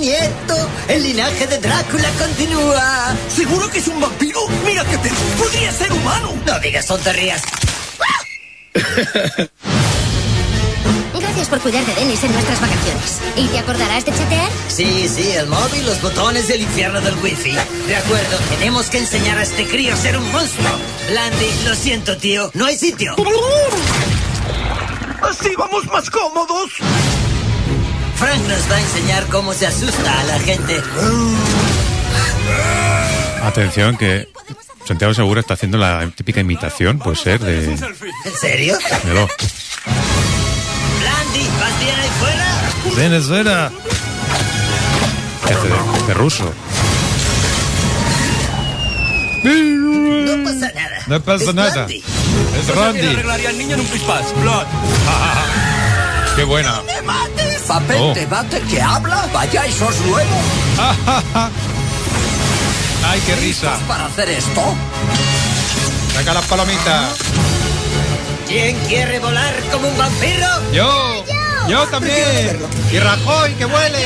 [0.05, 0.69] Nieto!
[0.87, 3.15] ¡El linaje de Drácula continúa!
[3.27, 4.39] ¿Seguro que es un vampiro?
[4.63, 5.09] ¡Mira que te...
[5.37, 6.33] ¡Podría ser humano!
[6.45, 7.41] No digas tonterías.
[11.19, 13.19] Gracias por cuidar de Dennis en nuestras vacaciones.
[13.35, 14.49] ¿Y te acordarás de chatear?
[14.67, 17.57] Sí, sí, el móvil, los botones del infierno del wifi.
[17.87, 20.71] De acuerdo, tenemos que enseñar a este crío a ser un monstruo.
[21.09, 23.15] Blandy, lo siento, tío, no hay sitio.
[25.21, 26.71] ¡Así vamos más cómodos!
[28.17, 30.81] Frank nos va a enseñar cómo se asusta a la gente.
[33.43, 34.29] Atención que
[34.87, 37.65] Santiago Segura está haciendo la típica imitación, puede ser, de...
[37.65, 37.77] ¿En
[38.39, 38.77] serio?
[39.03, 39.27] Míralo.
[40.99, 42.95] Blandy, ¿vas bien ahí fuera?
[42.95, 43.71] Venezuela.
[45.47, 46.53] ¿Qué hace de, de ruso?
[49.43, 50.97] No pasa nada.
[51.07, 51.87] No pasa Es nada.
[51.87, 53.07] Es Randy.
[53.07, 54.25] arreglaría al niño en un pispás.
[54.41, 54.65] Blood.
[56.35, 56.81] Qué buena.
[57.67, 58.13] ¿Papel Oh.
[58.13, 59.27] debate que habla?
[59.33, 60.41] Vaya, eso es nuevo.
[63.07, 63.77] Ay, qué risa.
[63.87, 64.61] ¿Para hacer esto?
[66.13, 67.17] Saca las palomitas.
[68.47, 70.47] ¿Quién quiere volar como un vampiro?
[70.71, 71.25] Yo.
[71.67, 72.59] Yo también.
[72.91, 74.05] Y Rajoy, que huele.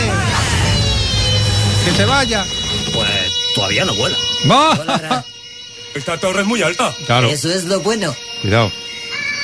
[1.86, 2.46] Que se vaya.
[2.94, 3.10] Pues
[3.56, 4.18] todavía no vuela.
[4.50, 5.24] Va.
[5.94, 6.94] Esta torre es muy alta.
[7.06, 7.30] Claro.
[7.30, 8.16] Eso es lo bueno.
[8.42, 8.72] Cuidado.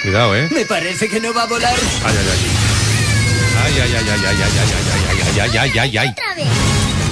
[0.03, 0.47] Cuidado, eh.
[0.51, 1.73] Me parece que no va a volar.
[2.05, 2.64] Ay, ay, ay.
[3.65, 6.15] Ay, ay, ay, ay, ay, ay, ay, ay, ay, ay, ay, ay, ay.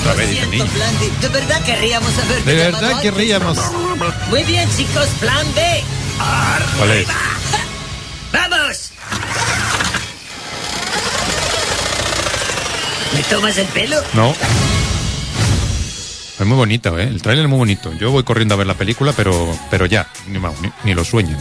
[0.01, 0.65] Otra vez, dice el niño.
[0.71, 3.57] Blandy, de verdad querríamos haber De verdad querríamos.
[4.29, 5.83] Muy bien, chicos, plan B.
[6.77, 7.07] ¿Cuál es?
[8.31, 8.91] ¡Vamos!
[13.15, 13.97] ¿Me tomas el pelo?
[14.13, 14.35] No.
[16.39, 17.03] Es muy bonito, ¿eh?
[17.03, 17.91] El tráiler es muy bonito.
[17.93, 21.37] Yo voy corriendo a ver la película, pero, pero ya, ni, ni, ni lo sueñen.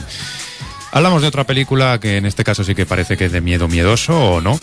[0.94, 3.66] Hablamos de otra película que en este caso sí que parece que es de miedo
[3.66, 4.60] miedoso o no.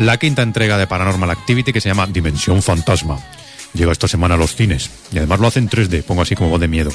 [0.00, 3.18] La quinta entrega de Paranormal Activity que se llama Dimensión Fantasma.
[3.74, 4.90] Llega esta semana a los cines.
[5.12, 6.90] Y además lo hace en 3D, pongo así como voz de miedo.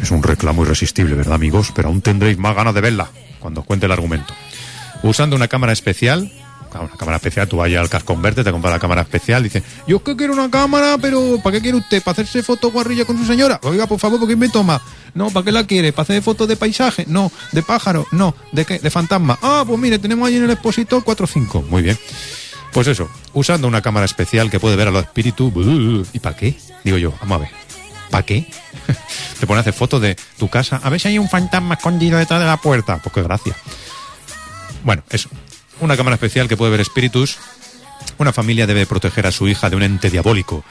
[0.00, 1.72] Es un reclamo irresistible, ¿verdad, amigos?
[1.76, 4.32] Pero aún tendréis más ganas de verla cuando os cuente el argumento.
[5.02, 6.32] Usando una cámara especial,
[6.80, 9.96] una cámara especial, tú vayas al casco verde, te compras la cámara especial, dice, yo
[9.98, 12.02] es que quiero una cámara, pero ¿para qué quiere usted?
[12.02, 13.60] ¿Para hacerse foto guarrilla con su señora?
[13.62, 14.80] Oiga, por favor, ¿por qué me toma?
[15.14, 15.92] No, ¿para qué la quiere?
[15.92, 17.04] ¿Para hacer fotos de paisaje?
[17.08, 18.78] No, de pájaro, no, ¿de qué?
[18.78, 19.38] De fantasma.
[19.42, 21.64] Ah, pues mire, tenemos ahí en el expositor 4 o 5.
[21.68, 21.98] Muy bien.
[22.72, 25.52] Pues eso, usando una cámara especial que puede ver a los espíritus.
[26.12, 26.56] ¿Y para qué?
[26.82, 27.50] Digo yo, vamos a ver.
[28.10, 28.48] ¿Para qué?
[29.40, 30.80] Te pone a hacer fotos de tu casa.
[30.82, 32.98] A ver si hay un fantasma escondido detrás de la puerta.
[32.98, 33.54] Pues qué gracia.
[34.82, 35.28] Bueno, eso.
[35.80, 37.38] Una cámara especial que puede ver espíritus
[38.18, 40.64] una familia debe proteger a su hija de un ente diabólico,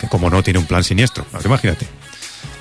[0.00, 1.24] que como no tiene un plan siniestro.
[1.44, 1.86] Imagínate.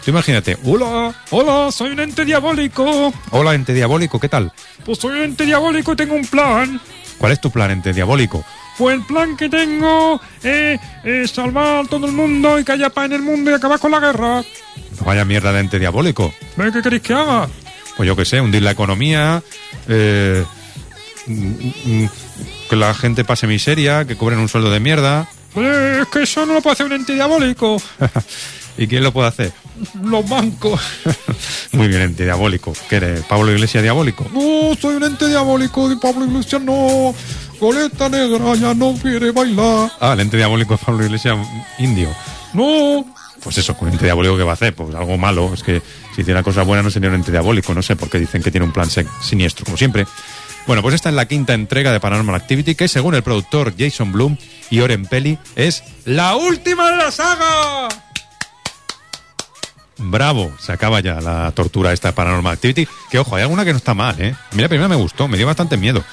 [0.04, 3.14] Tú imagínate, hola, hola, soy un ente diabólico.
[3.32, 4.54] Hola, ente diabólico, ¿qué tal?
[4.86, 6.80] Pues soy un ente diabólico y tengo un plan.
[7.18, 8.46] ¿Cuál es tu plan, ente diabólico?
[8.78, 12.90] Pues el plan que tengo es, es salvar a todo el mundo y que haya
[12.90, 14.44] paz en el mundo y acabar con la guerra.
[15.00, 16.34] No vaya mierda de ente diabólico.
[16.56, 17.50] ¿Qué queréis que haga?
[17.98, 19.42] Pues yo qué sé, hundir la economía,
[19.90, 20.46] eh,
[22.70, 25.28] que la gente pase miseria, que cobren un sueldo de mierda.
[25.56, 27.82] es que eso no lo puede hacer un ente diabólico.
[28.80, 29.52] ¿Y quién lo puede hacer?
[30.04, 30.80] Los bancos.
[31.72, 32.74] Muy bien, ente diabólico.
[32.90, 33.22] ¿Qué eres?
[33.22, 34.26] ¿Pablo Iglesias diabólico?
[34.32, 37.14] No, soy un ente diabólico de Pablo Iglesias, no.
[37.60, 39.92] Goleta negra ya no quiere bailar.
[40.00, 41.38] Ah, el ente diabólico de Pablo Iglesias
[41.80, 42.10] indio.
[42.54, 43.04] No.
[43.44, 45.52] Pues eso, con ente diabólico que va a hacer, pues algo malo.
[45.56, 45.82] Es que
[46.16, 47.74] si hiciera cosas buenas no sería un ente diabólico.
[47.74, 50.06] No sé por qué dicen que tiene un plan sec- siniestro, como siempre.
[50.68, 54.12] Bueno, pues esta es la quinta entrega de Paranormal Activity, que según el productor Jason
[54.12, 54.38] Bloom
[54.70, 57.88] y Oren Pelli, es la última de la saga.
[59.98, 62.86] Bravo, se acaba ya la tortura esta Paranormal Activity.
[63.10, 64.36] Que ojo, hay alguna que no está mal, ¿eh?
[64.52, 66.04] A mí la primera me gustó, me dio bastante miedo.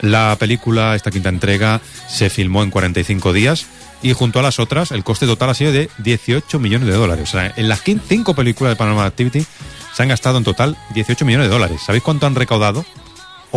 [0.00, 3.66] La película, esta quinta entrega, se filmó en 45 días
[4.02, 7.30] y junto a las otras, el coste total ha sido de 18 millones de dólares.
[7.30, 9.46] O sea, en las cinco películas de Paranormal Activity
[9.94, 11.80] se han gastado en total 18 millones de dólares.
[11.84, 12.84] ¿Sabéis cuánto han recaudado?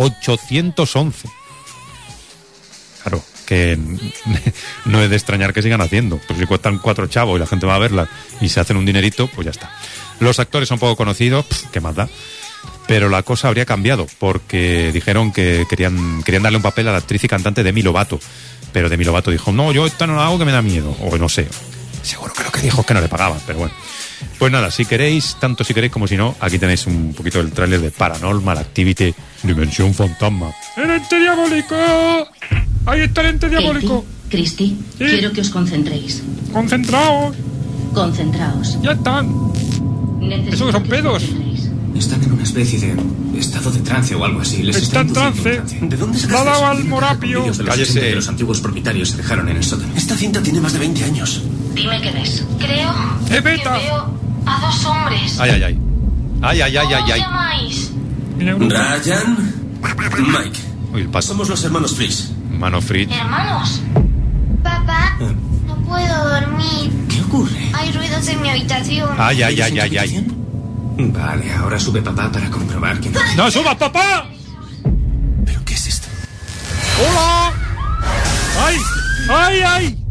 [0.00, 1.28] 811.
[3.02, 3.78] Claro, que
[4.86, 6.18] no es de extrañar que sigan haciendo.
[6.26, 8.08] Pues si cuestan cuatro chavos y la gente va a verlas
[8.40, 9.70] y se hacen un dinerito, pues ya está.
[10.20, 12.08] Los actores son poco conocidos, ¿qué más da?
[12.86, 16.98] Pero la cosa habría cambiado porque dijeron que querían, querían darle un papel a la
[16.98, 18.18] actriz y cantante Demi Lovato.
[18.72, 20.96] Pero Demi Lovato dijo, no, yo esta no la hago que me da miedo.
[21.00, 21.48] O no sé.
[22.02, 23.74] Seguro que lo que dijo es que no le pagaban, pero bueno.
[24.38, 27.52] Pues nada, si queréis, tanto si queréis como si no, aquí tenéis un poquito del
[27.52, 30.50] tráiler de Paranormal Activity Dimensión Fantasma.
[30.76, 31.76] ¡El ente diabólico!
[32.86, 34.04] ¡Ahí está el ente diabólico!
[34.28, 36.22] Cristi, quiero que os concentréis.
[36.52, 37.36] ¡Concentraos!
[37.92, 38.78] Concentraos.
[38.82, 39.52] ¡Ya están!
[40.20, 41.24] Necesito ¿Eso que son pedos?
[41.94, 44.62] Están en una especie de estado de trance o algo así.
[44.62, 45.62] Les Está en trance.
[45.80, 47.42] ¿De dónde ¡La ha dado al morapio!
[47.52, 47.92] De Cállese.
[47.92, 49.92] 60 que los antiguos propietarios se dejaron en el sótano.
[49.96, 51.42] Esta cinta tiene más de 20 años.
[51.74, 52.44] Dime qué ves.
[52.58, 53.76] Creo ¡Eh, que beta!
[53.76, 54.14] veo
[54.46, 55.38] a dos hombres.
[55.40, 55.78] ¡Ay, ay, ay!
[56.42, 57.20] ¡Ay, ay, ay, ¿Cómo ay, ay!
[57.20, 57.92] llamáis?
[58.38, 59.54] Ryan.
[60.32, 60.58] Mike.
[60.94, 61.28] Uy, el paso.
[61.28, 62.30] Somos los hermanos Fritz.
[62.50, 63.12] Mano Fritz.
[63.12, 63.80] Hermanos.
[64.62, 65.16] Papá,
[65.66, 66.90] no puedo dormir.
[67.08, 67.70] ¿Qué ocurre?
[67.72, 69.08] Hay ruidos en mi habitación.
[69.18, 70.26] ¡Ay, ay, ay, ay, ay!
[71.08, 73.20] Vale, ahora sube papá para comprobar que no.
[73.36, 74.26] ¡No subas, papá!
[75.46, 76.08] ¿Pero qué es esto?
[77.00, 77.52] ¡Hola!
[78.60, 78.76] ¡Ay!
[79.28, 80.04] ¡Ay, ay!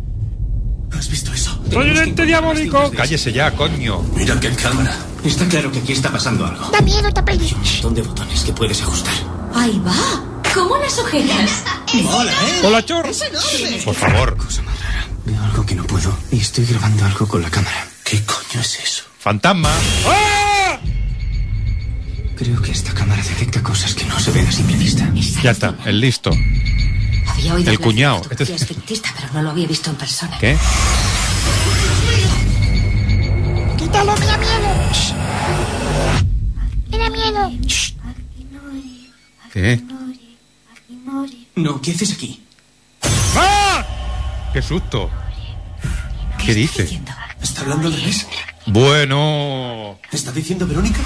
[0.98, 1.60] ¿Has visto eso?
[1.72, 2.92] ¡Soy un ente diabólico!
[2.92, 4.02] ¡Cállese ya, coño!
[4.16, 4.98] Mira qué cámara.
[5.24, 6.70] Está claro que aquí está pasando algo.
[6.72, 7.52] Da miedo esta peli.
[7.54, 9.14] Un montón de botones que puedes ajustar.
[9.54, 10.24] Ahí va.
[10.54, 11.64] ¿Cómo las ojeras?
[12.02, 12.62] Mola, ¿eh?
[12.64, 13.06] ¡Hola, chor!
[13.86, 14.38] Por favor.
[14.38, 15.08] Cosa más rara.
[15.26, 17.88] Veo algo que no puedo y estoy grabando algo con la cámara.
[18.04, 19.04] ¿Qué coño es eso?
[19.20, 19.70] ¡Fantasma!
[20.08, 20.49] ¡Ah!
[22.40, 25.12] Creo que esta cámara detecta cosas que no se ven a simple vista.
[25.44, 26.32] Ya está, el listo.
[27.28, 28.22] Había oído El cuñado.
[28.30, 30.38] Este es- espiritista, pero no lo había visto en persona.
[30.40, 30.58] ¿Qué?
[33.78, 34.70] Quítalo, me da miedo.
[36.92, 37.52] Me da miedo.
[39.54, 39.82] ¿Qué?
[41.56, 42.42] No, ¿qué haces aquí?
[43.36, 43.86] ¡Ah!
[44.54, 45.10] ¡Qué susto!
[46.46, 47.02] ¿Qué dice?
[47.42, 48.26] ¿Está hablando al revés?
[48.72, 51.00] Bueno, ¿Está diciendo Verónica?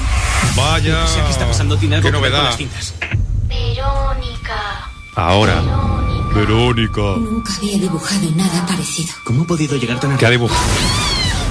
[0.56, 1.06] vaya.
[1.26, 1.78] ¿qué está pasando?
[1.78, 2.50] Tiene algo ¡Qué que ver con novedad!
[2.50, 2.94] las cintas.
[3.48, 4.90] Verónica.
[5.16, 5.62] Ahora.
[6.36, 7.02] Verónica.
[7.20, 9.14] Nunca había dibujado nada parecido.
[9.24, 10.60] ¿Cómo ha podido llegar tan ¿Qué ha dibujado?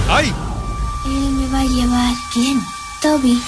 [0.09, 0.31] ¡Ay!
[1.05, 2.13] Él me va a llevar.
[2.31, 2.61] ¿Quién?
[3.01, 3.41] Toby.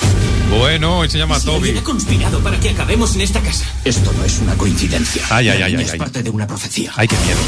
[0.57, 1.77] Bueno, y se llama Si Toby.
[1.77, 3.65] ha conspirado para que acabemos en esta casa.
[3.83, 5.21] Esto no es una coincidencia.
[5.29, 5.99] Ay, ay, ay, ay, Es ay.
[5.99, 6.91] parte de una profecía.
[6.95, 7.39] ¡Ay, qué miedo!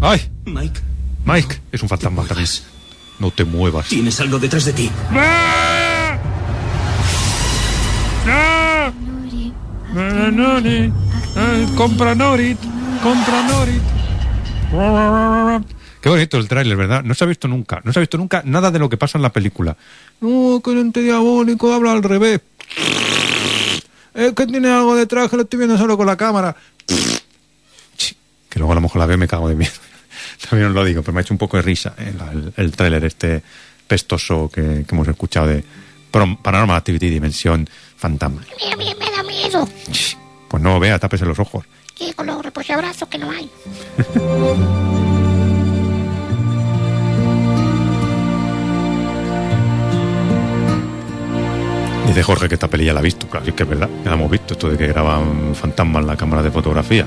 [0.00, 0.30] ¡Ay!
[0.44, 0.80] Mike,
[1.24, 2.48] Mike, es un fantasma también.
[3.18, 3.88] No te muevas.
[3.88, 4.90] tienes algo detrás de ti.
[5.12, 6.18] ¡Ah!
[8.26, 8.92] ¡Ah!
[10.32, 10.92] Nori.
[11.36, 12.58] Eh, Compra Norit.
[13.02, 13.82] Compra Norit.
[16.00, 17.02] Qué bonito el tráiler, ¿verdad?
[17.02, 17.80] No se ha visto nunca.
[17.84, 19.76] No se ha visto nunca nada de lo que pasa en la película.
[20.20, 22.40] No, que ente diabólico habla al revés.
[24.12, 26.56] Es que tiene algo detrás que lo estoy viendo solo con la cámara.
[28.56, 29.72] Que luego a lo mejor la veo y me cago de miedo.
[30.48, 33.04] También os lo digo, pero me ha hecho un poco de risa el, el tráiler
[33.04, 33.42] este
[33.86, 35.62] pestoso que, que hemos escuchado de
[36.10, 38.40] Paranormal Activity Dimensión Fantasma.
[38.70, 39.68] Me, me, me da miedo.
[40.48, 41.66] Pues no, vea, tápese los ojos.
[41.94, 43.50] Que con los reposabrazos que no hay.
[52.06, 53.28] Dice Jorge que esta peli ya la ha visto.
[53.28, 54.54] Claro, es que es verdad, ya la hemos visto.
[54.54, 57.06] Esto de que graban fantasmas en la cámara de fotografía.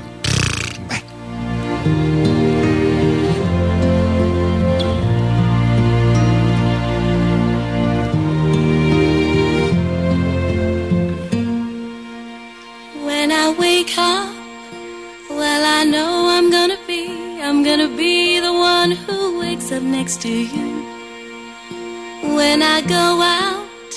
[20.00, 20.68] Next to you.
[22.34, 23.92] When I go out,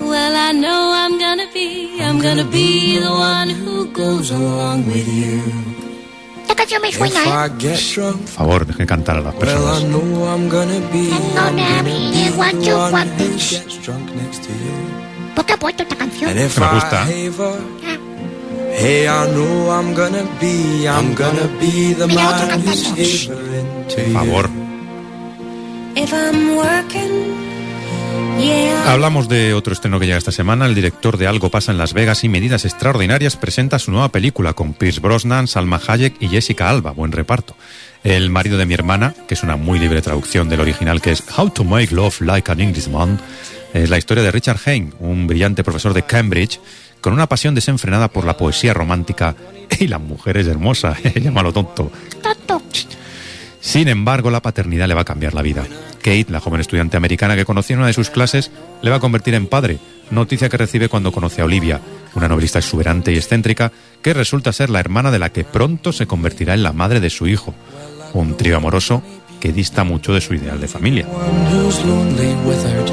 [0.00, 5.08] well, I know I'm gonna be, I'm gonna be the one who goes along with
[5.08, 5.85] you.
[6.56, 7.72] Esta canción me suena, ¿eh?
[8.16, 9.82] Por favor, deje cantar a las personas.
[15.34, 16.32] ¿Por qué ha puesto esta canción?
[16.32, 17.06] Que me gusta.
[18.78, 24.50] Hey, I know I'm gonna be, I'm gonna be the man who's Por favor.
[25.94, 27.45] If I'm working.
[28.86, 30.64] Hablamos de otro estreno que llega esta semana.
[30.64, 34.52] El director de Algo pasa en Las Vegas y Medidas Extraordinarias presenta su nueva película
[34.52, 36.92] con Pierce Brosnan, Salma Hayek y Jessica Alba.
[36.92, 37.56] Buen reparto.
[38.04, 41.24] El marido de mi hermana, que es una muy libre traducción del original, que es
[41.36, 43.20] How to Make Love Like an Englishman,
[43.74, 46.60] es la historia de Richard Hain, un brillante profesor de Cambridge,
[47.00, 49.34] con una pasión desenfrenada por la poesía romántica
[49.80, 50.98] y las mujeres hermosas.
[51.14, 51.90] Llámalo tonto.
[52.22, 52.62] Tonto.
[53.60, 55.64] Sin embargo, la paternidad le va a cambiar la vida.
[55.98, 58.50] Kate, la joven estudiante americana que conoció en una de sus clases,
[58.82, 59.78] le va a convertir en padre.
[60.10, 61.80] Noticia que recibe cuando conoce a Olivia,
[62.14, 66.06] una novelista exuberante y excéntrica que resulta ser la hermana de la que pronto se
[66.06, 67.54] convertirá en la madre de su hijo.
[68.14, 69.02] Un trío amoroso
[69.40, 71.06] que dista mucho de su ideal de familia.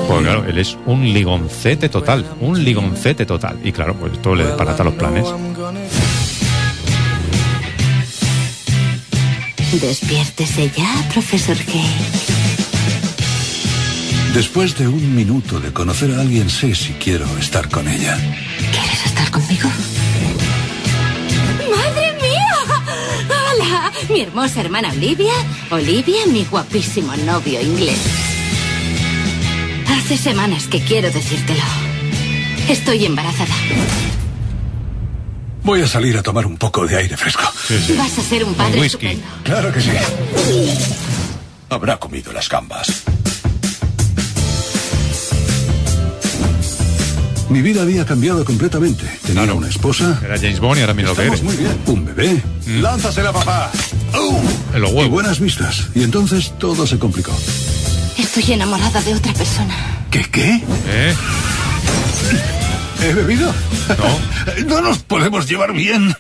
[0.08, 3.60] Pues claro, él es un ligoncete total, un ligoncete total.
[3.64, 5.28] Y claro, pues esto le desparata los planes.
[9.82, 11.96] Despiértese ya, profesor Kay.
[14.36, 18.18] Después de un minuto de conocer a alguien, sé si quiero estar con ella.
[18.72, 19.70] ¿Quieres estar conmigo?
[21.76, 22.56] ¡Madre mía!
[23.28, 23.92] ¡Hola!
[24.10, 25.34] Mi hermosa hermana Olivia.
[25.72, 28.00] Olivia, mi guapísimo novio inglés.
[29.88, 31.64] Hace semanas que quiero decírtelo.
[32.70, 33.56] Estoy embarazada.
[35.64, 37.44] Voy a salir a tomar un poco de aire fresco.
[37.98, 39.24] Vas a ser un padre estupendo.
[39.44, 39.90] Claro que sí.
[41.70, 43.04] Habrá comido las gambas.
[47.50, 49.06] Mi vida había cambiado completamente.
[49.26, 50.20] Tenía una esposa.
[50.24, 51.56] Era James Bond y ahora mira lo que Estamos eres.
[51.56, 51.82] muy bien.
[51.86, 52.44] Un bebé.
[52.82, 53.72] Lánzasela, papá.
[54.74, 55.10] En los Y huevos.
[55.12, 55.88] buenas vistas.
[55.96, 57.32] Y entonces todo se complicó.
[58.18, 59.76] Estoy enamorada de otra persona.
[60.12, 60.62] ¿Qué qué?
[60.88, 61.16] ¿Eh?
[63.04, 63.54] ¿He bebido?
[63.90, 64.66] No.
[64.68, 66.16] no nos podemos llevar bien.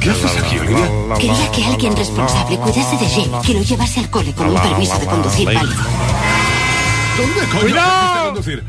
[0.00, 0.88] ¿Qué haces aquí, Olivia?
[1.18, 4.98] Quería que alguien responsable cuidase de Jay y lo llevase al cole con un permiso
[4.98, 5.82] de conducir válido.
[7.18, 8.26] ¿Dónde coño ¡Cuidado!
[8.26, 8.64] conducir?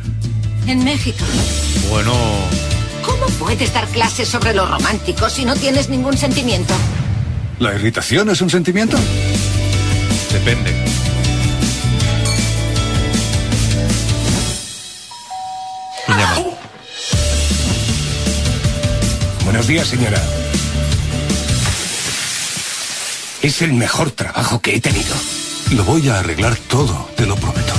[0.68, 1.24] En México.
[1.90, 2.14] Bueno,
[3.06, 6.74] ¿Cómo puedes dar clases sobre lo romántico si no tienes ningún sentimiento?
[7.60, 8.98] ¿La irritación es un sentimiento?
[10.32, 10.74] depende.
[19.60, 20.22] Buenos días, señora.
[23.42, 25.14] Es el mejor trabajo que he tenido.
[25.76, 27.74] Lo voy a arreglar todo, te lo prometo.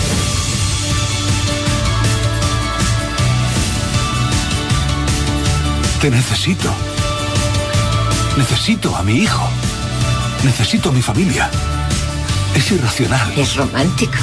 [6.03, 6.71] Te necesito.
[8.37, 9.49] Necesito a mi hijo.
[10.45, 11.51] Necesito a mi familia.
[12.55, 13.33] Es irracional.
[13.39, 14.19] Es romántico.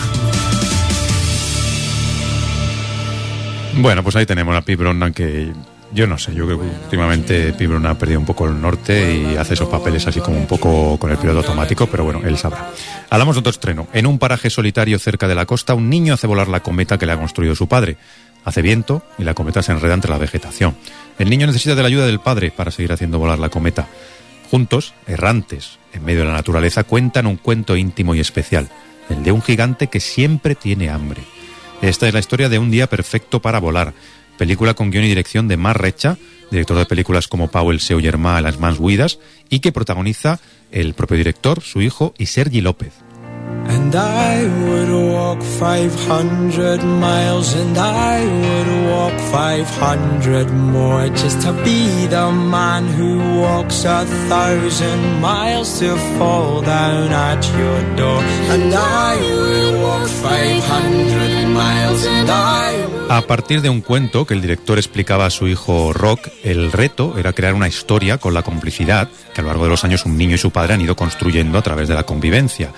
[3.77, 5.53] Bueno, pues ahí tenemos a Pete Brosnan que
[5.97, 9.35] yo no sé, yo creo que últimamente Brosnan ha perdido un poco el norte y
[9.35, 12.69] hace esos papeles así como un poco con el piloto automático, pero bueno, él sabrá.
[13.09, 13.87] Hablamos de otro estreno.
[13.93, 17.07] En un paraje solitario cerca de la costa, un niño hace volar la cometa que
[17.07, 17.97] le ha construido su padre.
[18.45, 20.77] Hace viento y la cometa se enreda entre la vegetación.
[21.17, 23.87] El niño necesita de la ayuda del padre para seguir haciendo volar la cometa.
[24.51, 28.69] Juntos, errantes, en medio de la naturaleza, cuentan un cuento íntimo y especial,
[29.09, 31.23] el de un gigante que siempre tiene hambre.
[31.81, 33.93] Esta es la historia de Un día perfecto para volar,
[34.37, 36.17] película con guion y dirección de Mar Recha,
[36.51, 39.19] director de películas como Pau el seu germà, Las mans buidas,
[39.49, 40.39] y que protagoniza
[40.71, 42.93] el propio director, su hijo y Sergi López.
[43.69, 52.07] And I would walk 500 miles and I would walk 500 more just to be
[52.07, 58.21] the man who walks a thousand miles to fall down at your door.
[58.53, 62.76] And I would walk 500 miles and I
[63.09, 67.17] A partir de un cuento que el director explicaba a su hijo Rock, el reto
[67.17, 70.17] era crear una historia con la complicidad que a lo largo de los años un
[70.17, 72.73] niño y su padre han ido construyendo a través de la convivencia.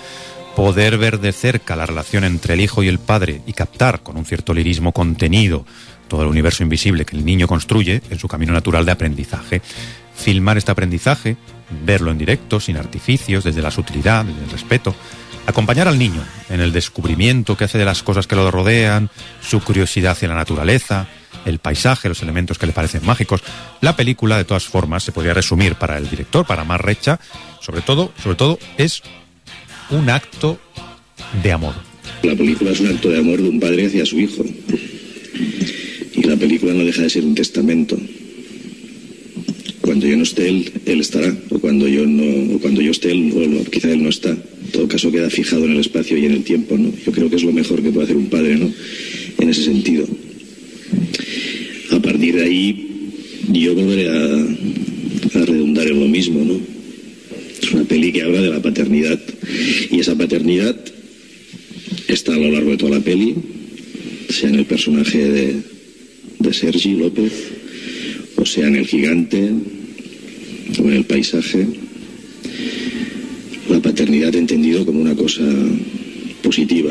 [0.54, 4.16] poder ver de cerca la relación entre el hijo y el padre y captar con
[4.16, 5.64] un cierto lirismo contenido
[6.06, 9.62] todo el universo invisible que el niño construye en su camino natural de aprendizaje.
[10.14, 11.36] Filmar este aprendizaje,
[11.84, 14.94] verlo en directo, sin artificios, desde la sutilidad, desde el respeto.
[15.46, 19.10] Acompañar al niño en el descubrimiento que hace de las cosas que lo rodean,
[19.42, 21.08] su curiosidad hacia la naturaleza,
[21.44, 23.42] el paisaje, los elementos que le parecen mágicos.
[23.80, 27.18] La película, de todas formas, se podría resumir para el director, para Mar Recha,
[27.60, 29.02] sobre todo, sobre todo, es
[29.90, 30.58] un acto
[31.42, 31.74] de amor.
[32.22, 34.44] La película es un acto de amor de un padre hacia su hijo.
[36.14, 37.96] Y la película no deja de ser un testamento.
[39.90, 41.36] Cuando yo no esté él, él estará.
[41.50, 44.30] O cuando yo no, o cuando yo esté él, o quizá él no está.
[44.30, 46.78] En todo caso queda fijado en el espacio y en el tiempo.
[47.04, 48.72] Yo creo que es lo mejor que puede hacer un padre, ¿no?
[49.40, 50.06] En ese sentido.
[51.90, 53.10] A partir de ahí,
[53.52, 56.60] yo volveré a, a redundar en lo mismo, ¿no?
[57.60, 59.18] Es una peli que habla de la paternidad.
[59.90, 60.76] Y esa paternidad
[62.06, 63.34] está a lo largo de toda la peli,
[64.28, 65.56] sea en el personaje de,
[66.38, 67.32] de Sergi López,
[68.36, 69.50] o sea en el gigante,
[70.78, 71.66] o en el paisaje.
[73.68, 75.42] La paternidad entendido como una cosa
[76.42, 76.90] positiva.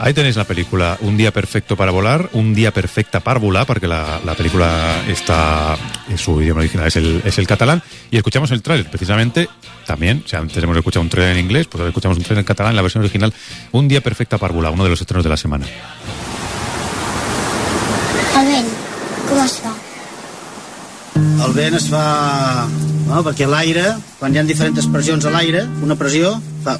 [0.00, 3.88] Ahí tenéis la película Un día perfecto para volar, Un día perfecta para volar, porque
[3.88, 5.76] la, la película está,
[6.08, 9.48] en su idioma original es el, es el catalán, y escuchamos el tráiler, precisamente,
[9.86, 12.42] también, o sea, antes hemos escuchado un tráiler en inglés, pues ahora escuchamos un tráiler
[12.42, 13.32] en catalán, la versión original,
[13.72, 15.66] Un día perfecta para volar, uno de los estrenos de la semana.
[18.38, 18.68] El vent,
[19.28, 19.77] com es fa?
[21.48, 22.00] El vent es fa...
[23.08, 23.84] No, perquè l'aire,
[24.18, 26.76] quan hi ha diferents pressions a l'aire, una pressió fa...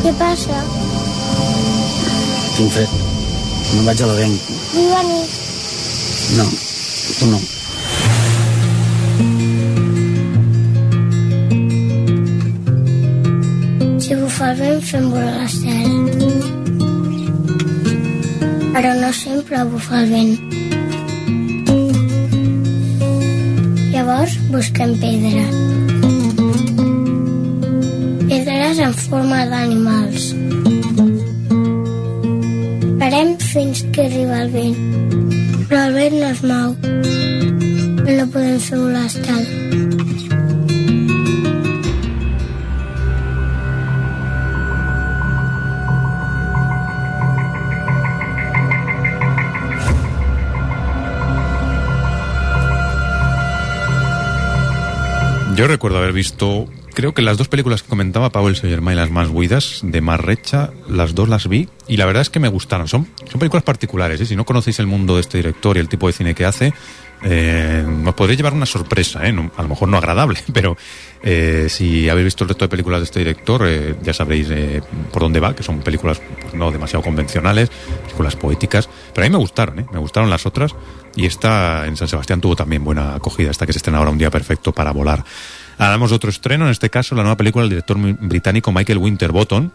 [0.00, 0.62] Què passa?
[2.54, 2.98] Tinc fred.
[3.74, 4.50] No vaig a l'avenc.
[4.78, 5.49] Vull venir.
[6.36, 6.44] No,
[7.18, 7.38] tu no.
[13.98, 15.90] Si bufa el vent, fem volar l'estel.
[18.76, 20.34] Però no sempre bufa el vent.
[23.90, 25.44] Llavors busquem pedra.
[28.30, 30.30] Pedres en forma d'animals.
[33.00, 34.99] Esperem fins que arriba el vent.
[35.70, 36.74] No es mou.
[38.02, 38.58] No podem
[38.90, 39.70] l'estel.
[55.54, 59.28] Yo recuerdo haber visto, creo que las dos películas que comentaba Paul Saint-Germain, las más
[59.28, 62.88] huidas, de Mar Recha, las dos las vi y la verdad es que me gustaron.
[62.88, 64.26] Son, son películas particulares, ¿eh?
[64.26, 66.72] si no conocéis el mundo de este director y el tipo de cine que hace,
[67.22, 69.34] eh, os podréis llevar una sorpresa, ¿eh?
[69.56, 70.76] A lo mejor no agradable, pero
[71.22, 74.48] eh, si habéis visto el resto de películas de este director, eh, ya sabréis
[75.12, 77.70] por dónde va, que son películas pues, no demasiado convencionales,
[78.04, 80.74] películas poéticas, pero a mí me gustaron, me gustaron las otras
[81.14, 84.18] y esta en San Sebastián tuvo también buena acogida, esta que se estrena ahora un
[84.18, 85.24] día perfecto para volar.
[85.76, 89.70] Hablamos de otro estreno, en este caso la nueva película del director británico Michael Winterbottom,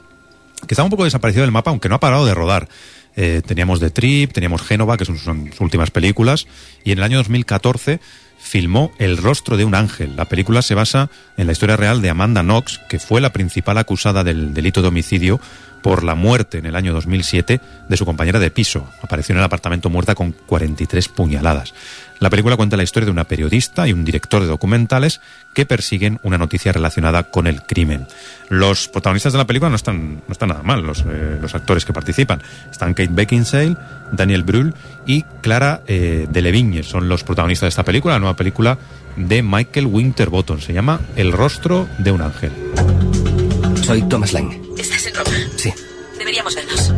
[0.67, 2.67] que estaba un poco desaparecido del mapa, aunque no ha parado de rodar.
[3.15, 6.47] Eh, teníamos The Trip, teníamos Génova, que son sus últimas películas,
[6.83, 7.99] y en el año 2014
[8.37, 10.15] filmó El rostro de un ángel.
[10.15, 13.77] La película se basa en la historia real de Amanda Knox, que fue la principal
[13.77, 15.39] acusada del delito de homicidio
[15.81, 18.87] por la muerte en el año 2007 de su compañera de piso.
[19.01, 21.73] Apareció en el apartamento muerta con 43 puñaladas.
[22.19, 25.21] La película cuenta la historia de una periodista y un director de documentales
[25.53, 28.07] que persiguen una noticia relacionada con el crimen.
[28.49, 31.83] Los protagonistas de la película no están, no están nada mal, los, eh, los actores
[31.83, 32.41] que participan.
[32.71, 33.75] Están Kate Beckinsale,
[34.11, 34.73] Daniel Brühl
[35.05, 36.83] y Clara eh, Delevingne.
[36.83, 38.77] Son los protagonistas de esta película, la nueva película
[39.17, 40.59] de Michael Winterbottom.
[40.59, 42.51] Se llama El rostro de un ángel.
[43.83, 44.51] Soy Thomas Lang.
[44.77, 45.31] ¿Estás en Roma?
[45.57, 45.73] Sí.
[46.17, 46.93] Deberíamos vernos.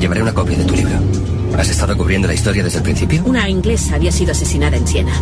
[0.00, 1.23] Llevaré una copia de tu libro.
[1.58, 3.22] ¿Has estado cubriendo la historia desde el principio?
[3.24, 5.12] Una inglesa había sido asesinada en Siena.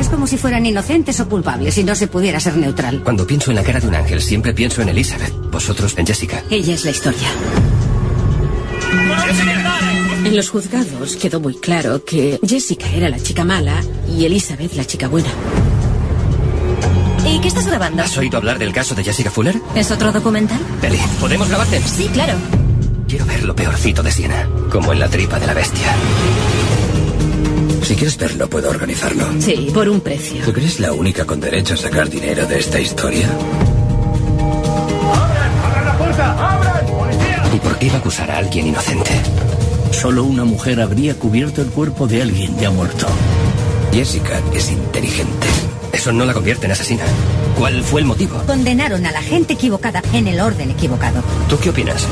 [0.00, 3.02] Es como si fueran inocentes o culpables y no se pudiera ser neutral.
[3.02, 5.32] Cuando pienso en la cara de un ángel, siempre pienso en Elizabeth.
[5.50, 6.42] Vosotros en Jessica.
[6.50, 7.28] Ella es la historia.
[10.24, 14.84] En los juzgados quedó muy claro que Jessica era la chica mala y Elizabeth la
[14.84, 15.28] chica buena.
[17.26, 18.02] ¿Y qué estás grabando?
[18.02, 19.60] ¿Has oído hablar del caso de Jessica Fuller?
[19.74, 20.60] ¿Es otro documental?
[20.82, 21.80] Eli, ¿podemos grabarte?
[21.80, 22.34] Sí, claro.
[23.08, 25.94] Quiero ver lo peorcito de Siena, como en la tripa de la bestia.
[27.82, 29.24] Si quieres verlo, puedo organizarlo.
[29.40, 30.44] Sí, por un precio.
[30.44, 33.30] ¿Tú crees la única con derecho a sacar dinero de esta historia?
[35.14, 36.54] ¡Abran la puerta!
[36.54, 36.86] ¡Abran!
[36.86, 37.42] ¡Policía!
[37.54, 39.10] ¿Y por qué iba a acusar a alguien inocente?
[39.90, 43.06] Solo una mujer habría cubierto el cuerpo de alguien ya muerto.
[43.90, 45.46] Jessica es inteligente.
[45.94, 47.04] Eso no la convierte en asesina.
[47.56, 48.42] ¿Cuál fue el motivo?
[48.46, 51.22] Condenaron a la gente equivocada en el orden equivocado.
[51.48, 52.06] ¿Tú qué opinas?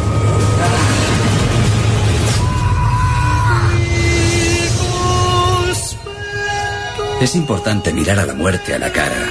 [7.21, 9.31] Es importante mirar a la muerte a la cara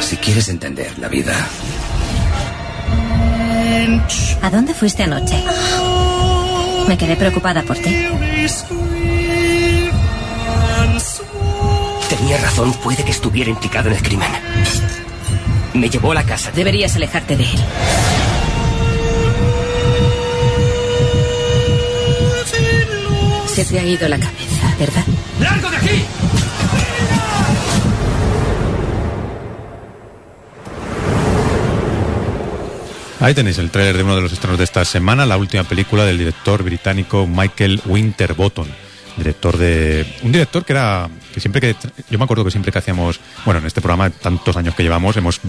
[0.00, 1.34] si quieres entender la vida.
[4.42, 5.42] ¿A dónde fuiste anoche?
[6.86, 8.06] Me quedé preocupada por ti.
[12.08, 14.28] Tenía razón, puede que estuviera implicado en el crimen.
[15.72, 16.50] Me llevó a la casa.
[16.54, 17.60] Deberías alejarte de él.
[23.46, 25.04] Se te ha ido la cabeza, ¿verdad?
[25.40, 26.04] ¡Largo de aquí!
[33.24, 36.04] Ahí tenéis el tráiler de uno de los estrenos de esta semana, la última película
[36.04, 38.66] del director británico Michael Winterbottom.
[39.16, 40.04] Director de.
[40.20, 41.08] Un director que era.
[41.32, 41.74] que siempre que.
[42.10, 43.20] Yo me acuerdo que siempre que hacíamos.
[43.46, 45.40] Bueno, en este programa, tantos años que llevamos, hemos.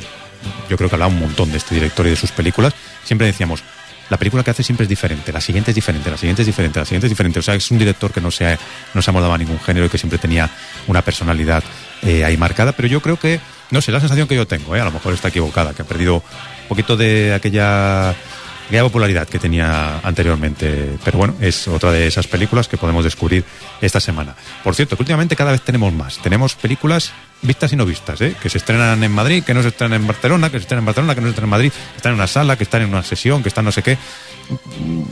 [0.70, 2.74] Yo creo que hablado un montón de este director y de sus películas.
[3.04, 3.62] Siempre decíamos.
[4.10, 6.80] La película que hace siempre es diferente, la siguiente es diferente, la siguiente es diferente,
[6.80, 7.40] la siguiente es diferente.
[7.40, 8.60] O sea, es un director que no se ha,
[8.94, 10.50] no se a ningún género y que siempre tenía
[10.88, 11.62] una personalidad
[12.04, 12.72] eh, ahí marcada.
[12.72, 15.14] Pero yo creo que, no sé, la sensación que yo tengo, eh, a lo mejor
[15.14, 16.24] está equivocada, que ha perdido
[16.68, 20.98] poquito de aquella, aquella popularidad que tenía anteriormente.
[21.04, 23.44] Pero bueno, es otra de esas películas que podemos descubrir
[23.82, 24.36] esta semana.
[24.64, 26.18] Por cierto, que últimamente cada vez tenemos más.
[26.20, 27.12] Tenemos películas
[27.42, 28.36] vistas y no vistas, ¿eh?
[28.42, 30.86] que se estrenan en Madrid, que no se estrenan en Barcelona, que se estrenan en
[30.88, 32.90] Barcelona, que no se estrenan en Madrid, que están en una sala, que están en
[32.90, 33.98] una sesión, que están no sé qué.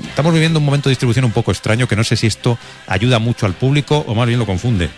[0.09, 3.19] Estamos viviendo un momento de distribución un poco extraño que no sé si esto ayuda
[3.19, 4.89] mucho al público o más bien lo confunde.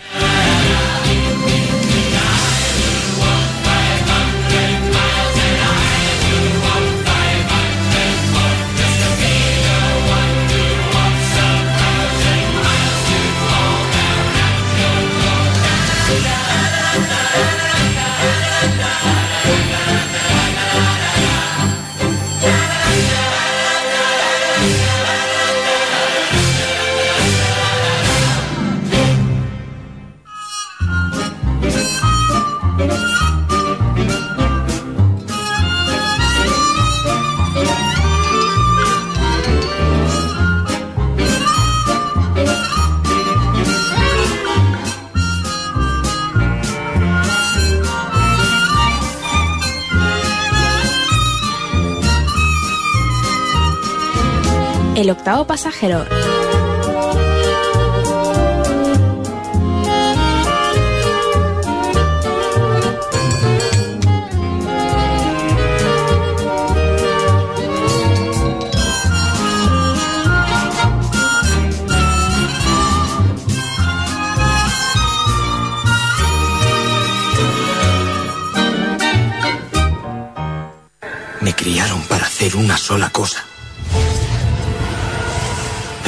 [81.42, 83.55] Me criaron para hacer una sola cosa.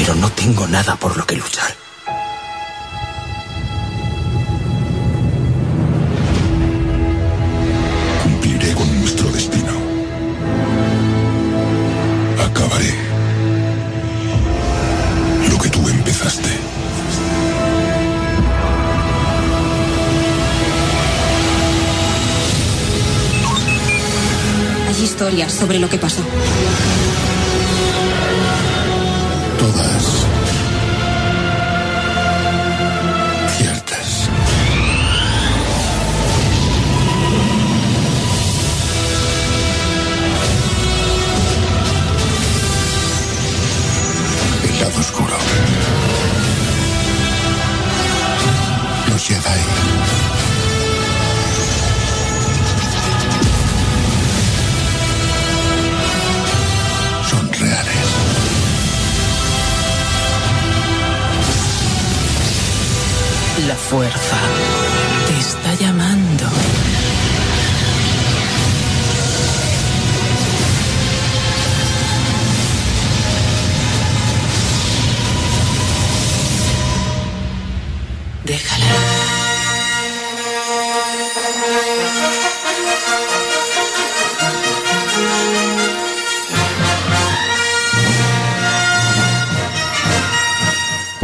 [0.07, 1.75] Pero no tengo nada por lo que luchar.
[8.23, 9.73] Cumpliré con nuestro destino.
[12.41, 12.93] Acabaré
[15.51, 16.51] lo que tú empezaste.
[24.87, 26.23] Hay historias sobre lo que pasó.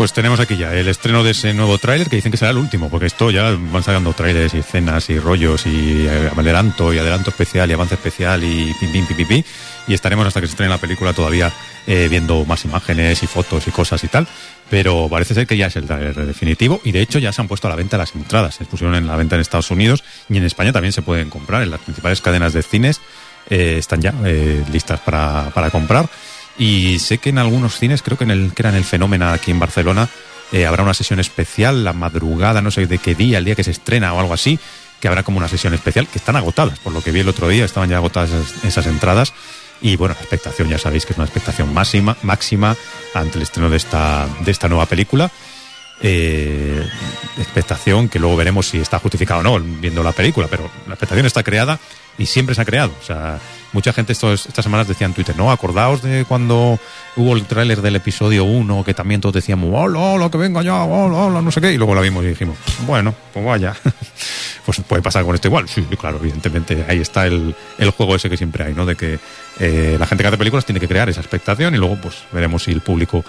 [0.03, 2.57] Pues tenemos aquí ya el estreno de ese nuevo tráiler que dicen que será el
[2.57, 6.97] último, porque esto ya van sacando tráilers y escenas y rollos y eh, adelanto y
[6.97, 9.43] adelanto especial y avance especial y pim pim pim pim,
[9.87, 11.53] y estaremos hasta que se estrene la película todavía
[11.87, 14.27] eh, viendo más imágenes y fotos y cosas y tal.
[14.69, 17.47] Pero parece ser que ya es el tráiler definitivo y de hecho ya se han
[17.47, 18.55] puesto a la venta las entradas.
[18.55, 21.63] Se pusieron en la venta en Estados Unidos y en España también se pueden comprar.
[21.63, 22.99] En las principales cadenas de cines
[23.49, 24.13] eh, están ya
[24.69, 26.09] listas para, para comprar.
[26.57, 29.29] Y sé que en algunos cines, creo que en el que era en el Fenómeno
[29.29, 30.09] aquí en Barcelona,
[30.51, 33.63] eh, habrá una sesión especial la madrugada, no sé de qué día, el día que
[33.63, 34.59] se estrena o algo así,
[34.99, 37.47] que habrá como una sesión especial, que están agotadas, por lo que vi el otro
[37.47, 38.29] día, estaban ya agotadas
[38.63, 39.33] esas, entradas.
[39.81, 42.77] Y bueno, la expectación, ya sabéis que es una expectación máxima, máxima
[43.13, 45.29] ante el estreno de esta, de esta nueva película.
[46.01, 46.85] Eh,
[47.37, 51.25] expectación que luego veremos si está justificado o no viendo la película, pero la expectación
[51.25, 51.79] está creada
[52.17, 52.93] y siempre se ha creado.
[53.01, 53.39] O sea,
[53.73, 56.79] mucha gente estos, estas semanas decía en Twitter, no, acordaos de cuando
[57.15, 60.83] hubo el tráiler del episodio 1, que también todos decíamos, hola, hola, que venga ya,
[60.83, 63.75] hola, hola, no sé qué, y luego la vimos y dijimos, bueno, pues vaya.
[64.65, 65.67] pues puede pasar con esto igual.
[65.67, 68.85] Sí, claro, evidentemente, ahí está el, el juego ese que siempre hay, ¿no?
[68.85, 69.19] De que
[69.59, 72.63] eh, la gente que hace películas tiene que crear esa expectación y luego pues veremos
[72.63, 73.23] si el público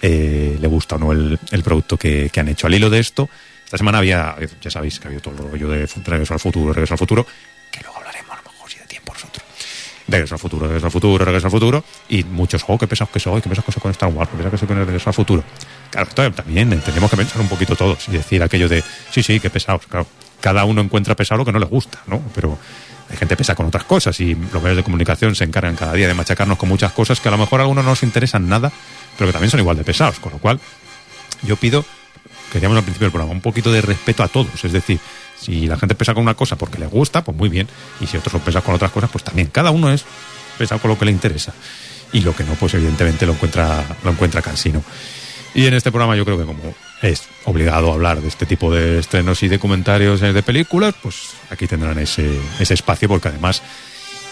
[0.00, 2.66] eh, le gusta o no el, el producto que, que han hecho.
[2.66, 3.28] Al hilo de esto,
[3.64, 6.94] esta semana había, ya sabéis que había todo el rollo de Regreso al Futuro, Regreso
[6.94, 7.26] al Futuro,
[10.08, 13.20] Regreso al Futuro, Regreso al Futuro, Regreso al Futuro, y muchos, oh, qué pesados que
[13.20, 15.10] soy, qué pesados que soy con Star Wars, qué pesados que soy con el Regreso
[15.10, 15.44] al Futuro.
[15.90, 19.50] Claro, también tenemos que pensar un poquito todos y decir aquello de, sí, sí, qué
[19.50, 20.06] pesados, claro.
[20.40, 22.22] Cada uno encuentra pesado lo que no le gusta, ¿no?
[22.34, 22.56] Pero
[23.10, 26.06] hay gente pesa con otras cosas y los medios de comunicación se encargan cada día
[26.06, 28.70] de machacarnos con muchas cosas que a lo mejor a algunos no nos interesan nada,
[29.16, 30.20] pero que también son igual de pesados.
[30.20, 30.60] Con lo cual,
[31.42, 34.64] yo pido, que decíamos al principio del programa, un poquito de respeto a todos.
[34.64, 35.00] Es decir,
[35.40, 37.68] si la gente pesa con una cosa porque le gusta, pues muy bien.
[38.00, 39.48] Y si otros lo pesan con otras cosas, pues también.
[39.48, 40.04] Cada uno es
[40.56, 41.52] pesado con lo que le interesa.
[42.12, 44.82] Y lo que no, pues evidentemente lo encuentra, lo encuentra cansino.
[45.54, 48.72] Y en este programa yo creo que como es obligado a hablar de este tipo
[48.72, 53.62] de estrenos y de comentarios de películas, pues aquí tendrán ese, ese espacio porque además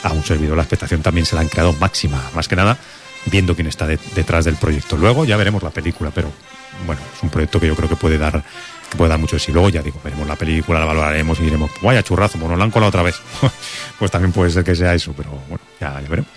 [0.03, 2.79] a un servidor la expectación también se la han creado máxima, más que nada
[3.27, 4.97] viendo quién está de, detrás del proyecto.
[4.97, 6.33] Luego ya veremos la película, pero
[6.87, 8.43] bueno, es un proyecto que yo creo que puede dar
[8.91, 9.53] que puede dar mucho de sí.
[9.53, 12.71] Luego ya digo, veremos la película, la valoraremos y diremos, vaya churrazo, bueno, la han
[12.71, 13.17] colado otra vez.
[13.99, 16.31] pues también puede ser que sea eso, pero bueno, ya, ya veremos.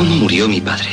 [0.00, 0.88] ¿Cómo murió mi padre?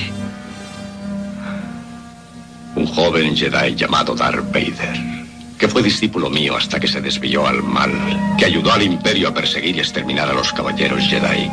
[2.75, 5.16] Un joven Jedi llamado Darth Vader,
[5.57, 7.91] que fue discípulo mío hasta que se desvió al mal,
[8.37, 11.49] que ayudó al Imperio a perseguir y exterminar a los caballeros Jedi.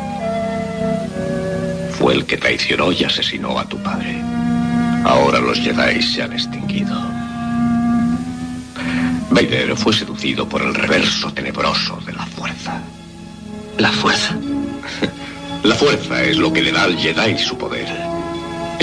[1.99, 4.21] Fue el que traicionó y asesinó a tu padre.
[5.05, 6.95] Ahora los Jedi se han extinguido.
[9.31, 12.81] Vader fue seducido por el reverso tenebroso de la fuerza.
[13.79, 14.37] ¿La fuerza?
[15.63, 18.14] La fuerza es lo que le da al Jedi su poder.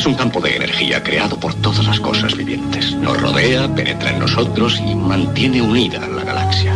[0.01, 2.95] Es un campo de energía creado por todas las cosas vivientes.
[2.95, 6.75] Nos rodea, penetra en nosotros y mantiene unida la galaxia.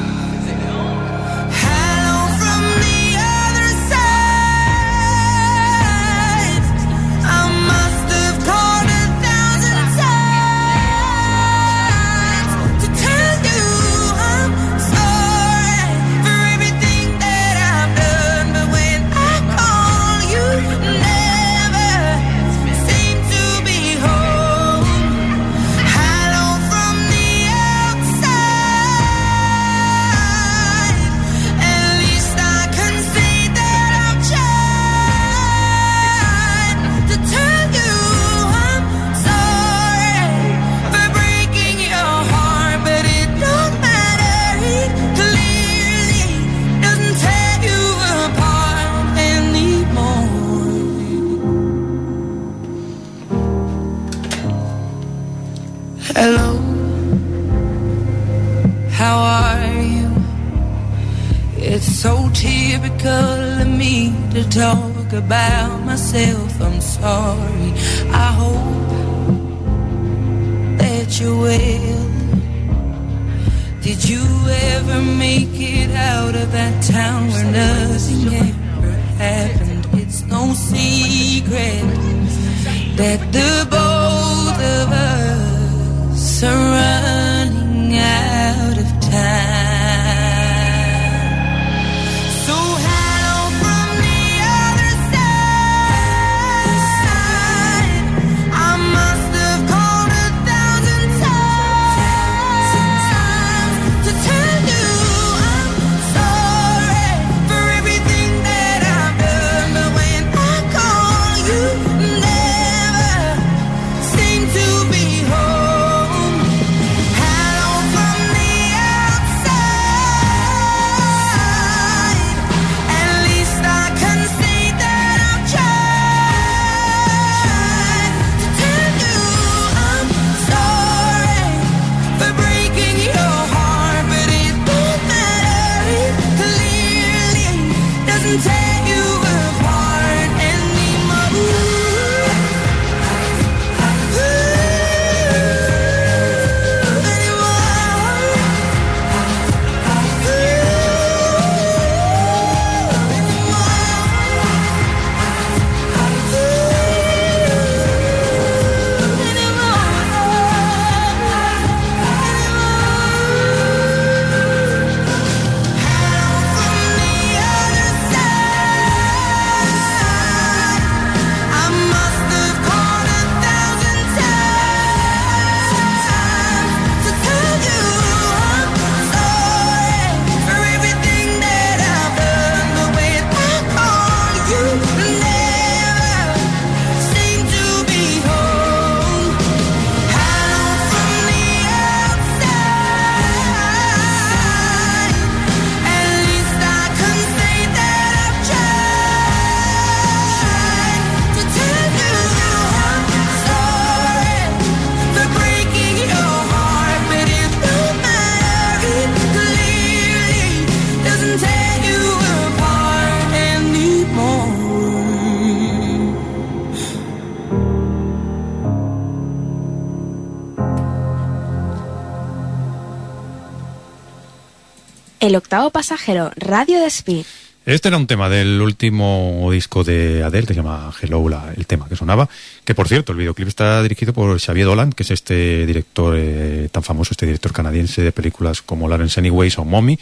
[225.81, 227.25] Pasajero, Radio de Speed.
[227.65, 231.65] Este era un tema del último disco de Adele, que se llama Hello, la- el
[231.65, 232.29] tema que sonaba.
[232.63, 236.69] Que por cierto, el videoclip está dirigido por Xavier Dolan, que es este director eh,
[236.71, 239.97] tan famoso, este director canadiense de películas como Lawrence Anyways o Mommy.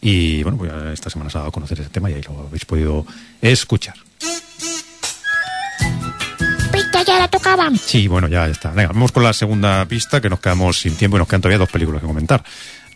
[0.00, 2.46] Y bueno, pues esta semana se ha dado a conocer ese tema y ahí lo
[2.46, 3.04] habéis podido
[3.42, 3.94] escuchar.
[6.72, 7.76] Pista ya la tocaban.
[7.76, 8.70] Sí, bueno, ya está.
[8.70, 11.58] Venga, vamos con la segunda pista, que nos quedamos sin tiempo y nos quedan todavía
[11.58, 12.44] dos películas que comentar.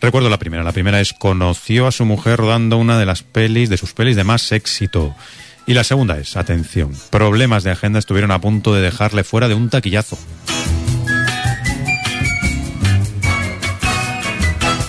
[0.01, 0.63] Recuerdo la primera.
[0.63, 4.15] La primera es conoció a su mujer rodando una de las pelis, de sus pelis
[4.15, 5.13] de más éxito.
[5.65, 9.53] Y la segunda es, atención, problemas de agenda estuvieron a punto de dejarle fuera de
[9.53, 10.17] un taquillazo.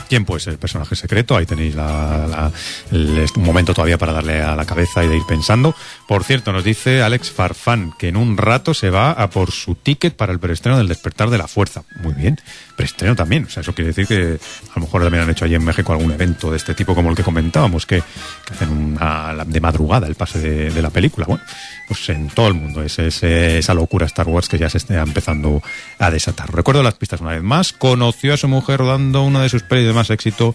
[0.09, 1.37] ¿Quién puede ser el personaje secreto?
[1.37, 5.73] Ahí tenéis un momento todavía para darle a la cabeza y de ir pensando.
[6.09, 9.77] Por cierto, nos dice Alex Farfán que en un rato se va a por su
[9.77, 11.85] ticket para el preestreno del Despertar de la Fuerza.
[12.03, 12.41] Muy bien,
[12.81, 13.45] preestreno también.
[13.45, 14.39] O sea, eso quiere decir que
[14.71, 17.11] a lo mejor también han hecho allí en México algún evento de este tipo como
[17.11, 18.03] el que comentábamos, que,
[18.51, 20.39] hacen una, de madrugada el pase
[20.71, 21.27] de, la película.
[21.27, 21.45] Bueno,
[21.87, 25.03] pues en todo el mundo es, es, esa locura Star Wars que ya se está
[25.03, 25.63] empezando
[25.99, 26.53] a desatar.
[26.55, 27.75] Recuerdo las pistas una vez más.
[27.75, 30.55] Conoció a su mujer dando una de sus pelis de más éxito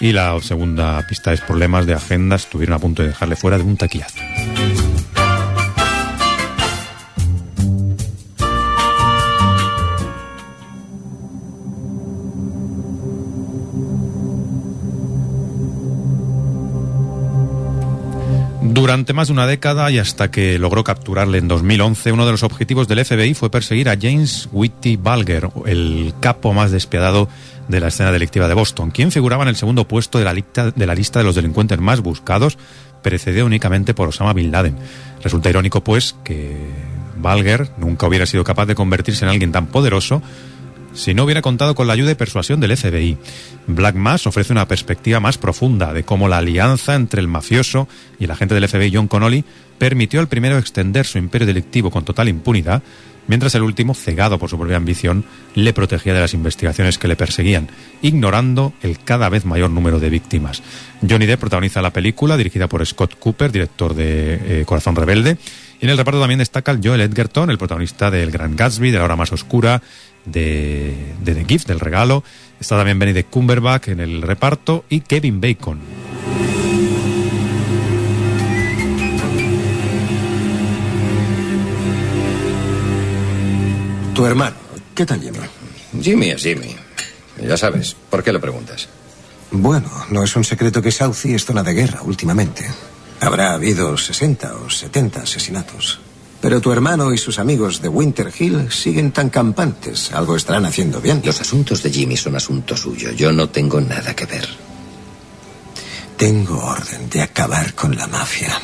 [0.00, 2.36] y la segunda pista es problemas de agenda.
[2.36, 4.16] Estuvieron a punto de dejarle fuera de un taquillazo.
[18.78, 22.44] Durante más de una década y hasta que logró capturarle en 2011, uno de los
[22.44, 27.28] objetivos del FBI fue perseguir a James Whitty Balger, el capo más despiadado
[27.66, 30.70] de la escena delictiva de Boston, quien figuraba en el segundo puesto de la, lista,
[30.70, 32.56] de la lista de los delincuentes más buscados,
[33.02, 34.76] precedido únicamente por Osama Bin Laden.
[35.24, 36.56] Resulta irónico, pues, que
[37.16, 40.22] Balger nunca hubiera sido capaz de convertirse en alguien tan poderoso
[40.98, 43.16] si no hubiera contado con la ayuda y persuasión del FBI.
[43.68, 47.88] Black Mass ofrece una perspectiva más profunda de cómo la alianza entre el mafioso
[48.18, 49.44] y el agente del FBI John Connolly
[49.78, 52.82] permitió al primero extender su imperio delictivo con total impunidad,
[53.28, 55.24] mientras el último, cegado por su propia ambición,
[55.54, 57.68] le protegía de las investigaciones que le perseguían,
[58.02, 60.62] ignorando el cada vez mayor número de víctimas.
[61.08, 65.38] Johnny Depp protagoniza la película, dirigida por Scott Cooper, director de eh, Corazón Rebelde,
[65.80, 68.98] y en el reparto también destaca el Joel Edgerton, el protagonista del Gran Gatsby, de
[68.98, 69.80] La Hora Más Oscura,
[70.24, 72.24] de, de The Gift, del regalo.
[72.60, 75.80] Está también Benedict Cumberbatch en el reparto y Kevin Bacon.
[84.14, 84.56] Tu hermano,
[84.96, 85.38] ¿qué tal Jimmy?
[86.02, 86.74] Jimmy es Jimmy.
[87.40, 88.88] Ya sabes, ¿por qué lo preguntas?
[89.52, 92.66] Bueno, no es un secreto que Southie es zona de guerra últimamente.
[93.20, 96.00] Habrá habido 60 o 70 asesinatos.
[96.48, 100.10] Pero tu hermano y sus amigos de Winter Hill siguen tan campantes.
[100.14, 101.20] Algo estarán haciendo bien.
[101.22, 103.12] Los asuntos de Jimmy son asunto suyo.
[103.12, 104.48] Yo no tengo nada que ver.
[106.16, 108.58] Tengo orden de acabar con la mafia.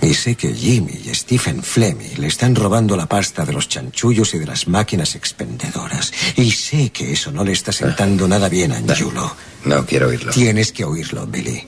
[0.00, 4.32] Y sé que Jimmy y Stephen Fleming le están robando la pasta de los chanchullos
[4.32, 6.10] y de las máquinas expendedoras.
[6.36, 9.36] Y sé que eso no le está sentando nada bien a Angulo.
[9.66, 10.32] No quiero oírlo.
[10.32, 11.66] Tienes que oírlo, Billy.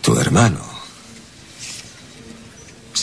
[0.00, 0.73] Tu hermano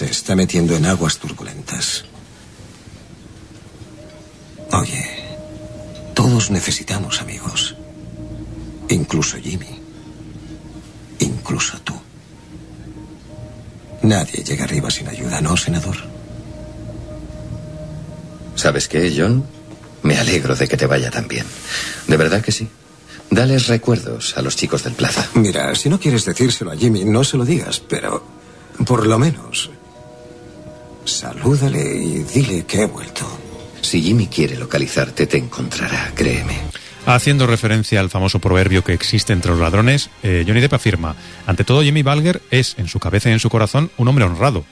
[0.01, 2.05] se está metiendo en aguas turbulentas.
[4.71, 5.05] Oye,
[6.15, 7.75] todos necesitamos amigos.
[8.89, 9.79] Incluso Jimmy.
[11.19, 11.93] Incluso tú.
[14.01, 15.97] Nadie llega arriba sin ayuda, ¿no, senador?
[18.55, 19.45] ¿Sabes qué, John?
[20.01, 21.45] Me alegro de que te vaya tan bien.
[22.07, 22.67] De verdad que sí.
[23.29, 25.27] Dales recuerdos a los chicos del Plaza.
[25.35, 28.25] Mira, si no quieres decírselo a Jimmy, no se lo digas, pero
[28.83, 29.69] por lo menos
[31.05, 33.25] salúdale y dile que he vuelto.
[33.81, 36.57] Si Jimmy quiere localizarte, te encontrará, créeme.
[37.05, 41.15] Haciendo referencia al famoso proverbio que existe entre los ladrones, eh, Johnny Depp afirma,
[41.47, 44.63] ante todo Jimmy Balger es, en su cabeza y en su corazón, un hombre honrado.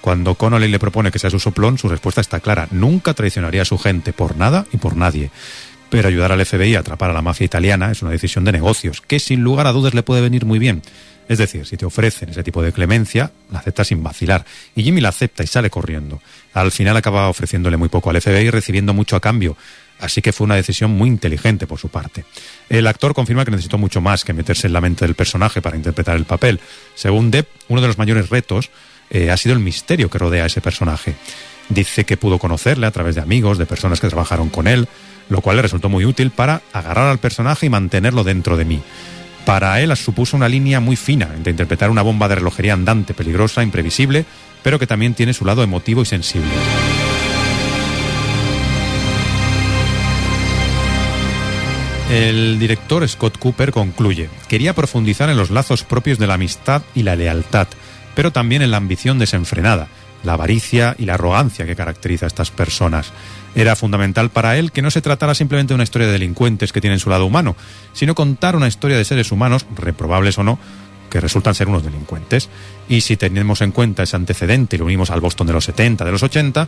[0.00, 3.66] Cuando Connolly le propone que sea su soplón, su respuesta está clara, nunca traicionaría a
[3.66, 5.30] su gente por nada y por nadie.
[5.90, 9.00] Pero ayudar al FBI a atrapar a la mafia italiana es una decisión de negocios,
[9.00, 10.82] que sin lugar a dudas le puede venir muy bien.
[11.28, 14.44] Es decir, si te ofrecen ese tipo de clemencia, la aceptas sin vacilar.
[14.74, 16.20] Y Jimmy la acepta y sale corriendo.
[16.52, 19.56] Al final acaba ofreciéndole muy poco al FBI y recibiendo mucho a cambio.
[20.00, 22.24] Así que fue una decisión muy inteligente por su parte.
[22.68, 25.76] El actor confirma que necesitó mucho más que meterse en la mente del personaje para
[25.76, 26.60] interpretar el papel.
[26.96, 28.70] Según Depp, uno de los mayores retos
[29.10, 31.14] eh, ha sido el misterio que rodea a ese personaje.
[31.68, 34.88] Dice que pudo conocerle a través de amigos, de personas que trabajaron con él,
[35.28, 38.82] lo cual le resultó muy útil para agarrar al personaje y mantenerlo dentro de mí.
[39.44, 43.62] Para él supuso una línea muy fina entre interpretar una bomba de relojería andante, peligrosa,
[43.62, 44.24] imprevisible,
[44.62, 46.50] pero que también tiene su lado emotivo y sensible.
[52.12, 57.04] El director Scott Cooper concluye, quería profundizar en los lazos propios de la amistad y
[57.04, 57.68] la lealtad,
[58.14, 59.88] pero también en la ambición desenfrenada,
[60.22, 63.12] la avaricia y la arrogancia que caracteriza a estas personas.
[63.54, 66.80] Era fundamental para él que no se tratara simplemente de una historia de delincuentes que
[66.80, 67.56] tienen su lado humano,
[67.92, 70.58] sino contar una historia de seres humanos, reprobables o no,
[71.10, 72.48] que resultan ser unos delincuentes.
[72.88, 76.06] Y si tenemos en cuenta ese antecedente y lo unimos al Boston de los 70,
[76.06, 76.66] de los 80,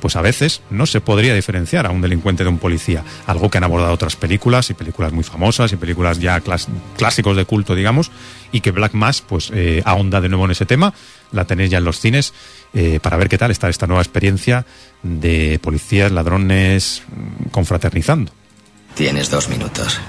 [0.00, 3.58] pues a veces no se podría diferenciar a un delincuente de un policía, algo que
[3.58, 7.74] han abordado otras películas y películas muy famosas y películas ya clás clásicos de culto,
[7.76, 8.10] digamos,
[8.52, 10.92] y que Black Mass pues eh, ahonda de nuevo en ese tema,
[11.32, 12.34] la tenéis ya en los cines
[12.74, 14.66] eh, para ver qué tal está esta nueva experiencia
[15.02, 17.02] de policías, ladrones,
[17.50, 18.32] confraternizando.
[18.94, 20.00] Tienes dos minutos.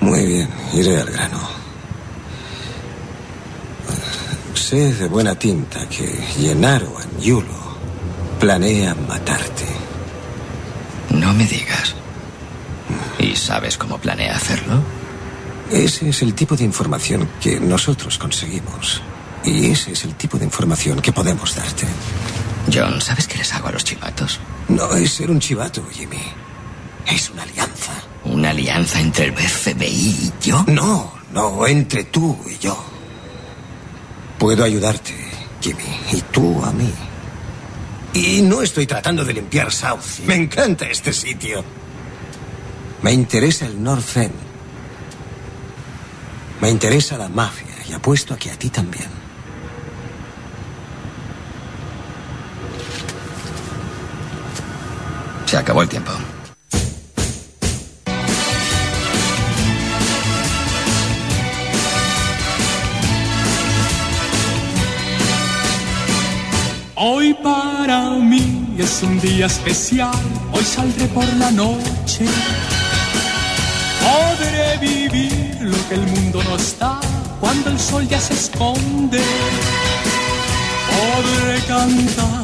[0.00, 1.40] Muy bien, iré al grano.
[4.54, 7.76] Sé de buena tinta que Gennaro Angiulo
[8.40, 9.66] planea matarte.
[11.10, 11.94] No me digas.
[13.18, 14.82] ¿Y sabes cómo planea hacerlo?
[15.70, 19.02] Ese es el tipo de información que nosotros conseguimos.
[19.44, 21.86] Y ese es el tipo de información que podemos darte.
[22.72, 24.40] John, ¿sabes qué les hago a los chivatos?
[24.68, 26.22] No es ser un chivato, Jimmy.
[27.06, 27.92] Es una alianza.
[28.24, 30.64] ¿Una alianza entre el FBI y yo?
[30.68, 32.82] No, no, entre tú y yo.
[34.38, 35.14] Puedo ayudarte,
[35.60, 35.82] Jimmy,
[36.12, 36.90] y tú a mí.
[38.14, 40.20] Y no estoy tratando de limpiar South.
[40.26, 41.62] Me encanta este sitio.
[43.02, 44.32] Me interesa el North End.
[46.62, 49.23] Me interesa la mafia y apuesto a que a ti también.
[55.54, 56.10] Se acabó el tiempo.
[66.96, 70.10] Hoy para mí es un día especial,
[70.50, 72.26] hoy saldré por la noche.
[74.02, 76.98] Podré vivir lo que el mundo no está
[77.38, 79.22] cuando el sol ya se esconde.
[80.90, 82.43] Podré cantar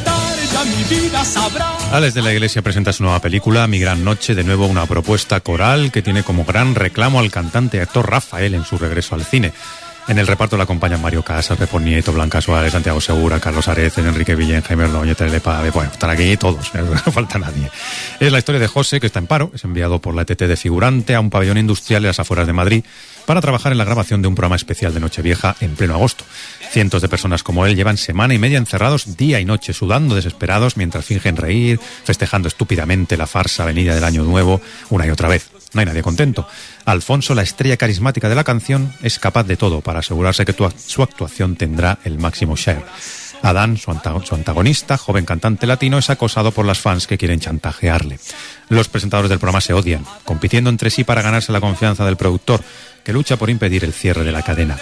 [1.91, 5.39] Alex de la Iglesia presenta su nueva película, Mi Gran Noche, de nuevo una propuesta
[5.39, 9.25] coral que tiene como gran reclamo al cantante y actor Rafael en su regreso al
[9.25, 9.53] cine.
[10.07, 14.03] En el reparto le acompañan Mario Casas, Pepón Nieto, Blanca Suárez, Santiago Segura, Carlos Areces,
[14.03, 15.69] Enrique Villén, Jaime Ordóñez, Telepave.
[15.69, 17.69] Bueno, están aquí todos, no falta nadie.
[18.19, 20.57] Es la historia de José, que está en paro, es enviado por la ETT de
[20.57, 22.83] figurante a un pabellón industrial en las afueras de Madrid
[23.25, 26.25] para trabajar en la grabación de un programa especial de Nochevieja en pleno agosto.
[26.71, 30.77] Cientos de personas como él llevan semana y media encerrados día y noche, sudando desesperados
[30.77, 35.60] mientras fingen reír, festejando estúpidamente la farsa venida del año nuevo una y otra vez.
[35.73, 36.47] No hay nadie contento.
[36.85, 41.03] Alfonso, la estrella carismática de la canción, es capaz de todo para asegurarse que su
[41.03, 42.83] actuación tendrá el máximo share.
[43.41, 43.91] Adán, su,
[44.23, 48.19] su, antagonista, joven cantante latino, es acosado por las fans que quieren chantajearle.
[48.69, 52.61] Los presentadores del programa se odian, compitiendo entre sí para ganarse la confianza del productor,
[53.03, 54.77] que lucha por impedir el cierre de la cadena.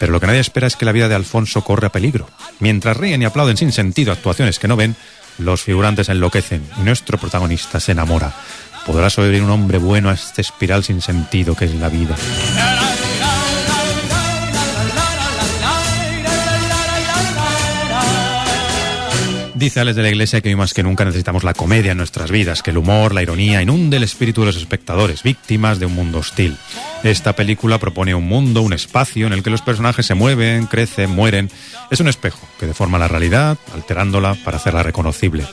[0.00, 2.28] Pero lo que nadie espera es que la vida de Alfonso corre a peligro.
[2.58, 4.96] Mientras ríen y aplauden sin sentido actuaciones que no ven,
[5.38, 8.34] los figurantes enloquecen y nuestro protagonista se enamora.
[8.86, 12.16] ¿Podrá sobrevivir un hombre bueno a este espiral sin sentido que es la vida?
[19.62, 22.32] Dice Alex de la Iglesia que hoy más que nunca necesitamos la comedia en nuestras
[22.32, 25.94] vidas, que el humor, la ironía inunde el espíritu de los espectadores, víctimas de un
[25.94, 26.56] mundo hostil.
[27.04, 31.10] Esta película propone un mundo, un espacio en el que los personajes se mueven, crecen,
[31.10, 31.48] mueren.
[31.92, 35.46] Es un espejo que deforma la realidad, alterándola para hacerla reconocible.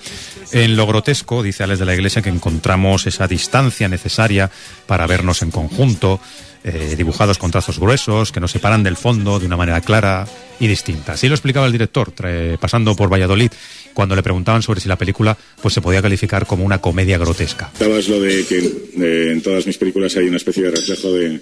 [0.52, 4.50] En lo grotesco, dice Alex de la Iglesia, que encontramos esa distancia necesaria
[4.88, 6.20] para vernos en conjunto,
[6.64, 10.28] eh, dibujados con trazos gruesos que nos separan del fondo de una manera clara
[10.60, 11.14] y distinta.
[11.14, 12.12] Así lo explicaba el director,
[12.60, 13.52] pasando por Valladolid,
[13.94, 17.70] cuando le preguntaban sobre si la película pues se podía calificar como una comedia grotesca.
[17.72, 21.40] Estabas lo de que eh, en todas mis películas hay una especie de reflejo de,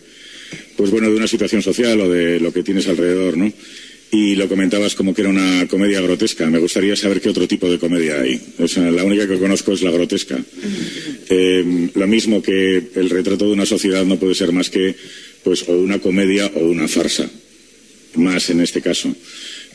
[0.76, 3.52] pues bueno, de una situación social o de lo que tienes alrededor, ¿no?
[4.12, 6.46] Y lo comentabas como que era una comedia grotesca.
[6.50, 8.42] Me gustaría saber qué otro tipo de comedia hay.
[8.60, 10.40] O sea, la única que conozco es la grotesca.
[11.30, 14.96] Eh, lo mismo que el retrato de una sociedad no puede ser más que
[15.44, 17.30] pues o una comedia o una farsa.
[18.16, 19.14] Más en este caso.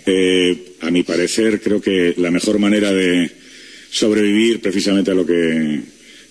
[0.06, 3.30] Eh, a mi parecer, creo que la mejor manera de
[3.90, 5.80] sobrevivir precisamente a lo que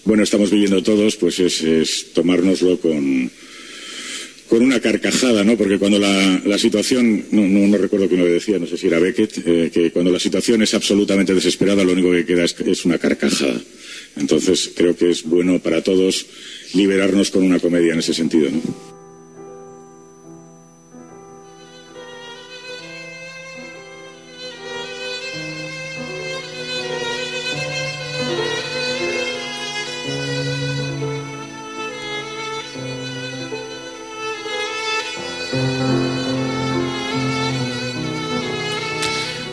[0.03, 3.29] bueno estamos viviendo todos, pues es, es tomárnoslo con
[4.51, 5.55] con una carcajada, ¿no?
[5.55, 8.99] Porque cuando la, situación, no, no, no, recuerdo quién lo decía, no sé si era
[8.99, 12.83] Beckett, eh, que cuando la situación es absolutamente desesperada, lo único que queda es, es
[12.83, 13.61] una carcajada.
[14.17, 16.25] Entonces, creo que es bueno para todos
[16.73, 19.00] liberarnos con una comedia en ese sentido, ¿no?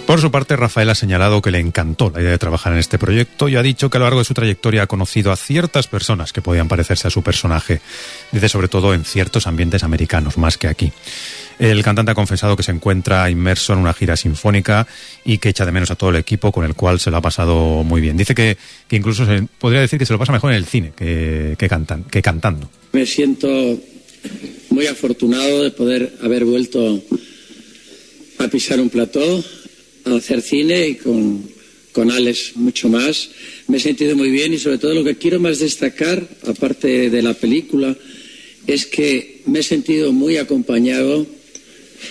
[0.08, 2.96] Por su parte, Rafael ha señalado que le encantó la idea de trabajar en este
[2.96, 5.86] proyecto y ha dicho que a lo largo de su trayectoria ha conocido a ciertas
[5.86, 7.82] personas que podían parecerse a su personaje.
[8.32, 10.90] Dice sobre todo en ciertos ambientes americanos, más que aquí.
[11.58, 14.86] El cantante ha confesado que se encuentra inmerso en una gira sinfónica
[15.26, 17.20] y que echa de menos a todo el equipo con el cual se lo ha
[17.20, 18.16] pasado muy bien.
[18.16, 18.56] Dice que,
[18.90, 22.22] incluso se podría decir que se lo pasa mejor en el cine que, cantan, que
[22.22, 22.70] cantando.
[22.92, 23.46] Me siento
[24.70, 26.98] muy afortunado de poder haber vuelto
[28.38, 29.44] a pisar un plató,
[30.16, 31.48] hacer cine y con,
[31.92, 33.30] con Alex mucho más.
[33.66, 37.22] Me he sentido muy bien y sobre todo lo que quiero más destacar, aparte de
[37.22, 37.96] la película,
[38.66, 41.26] es que me he sentido muy acompañado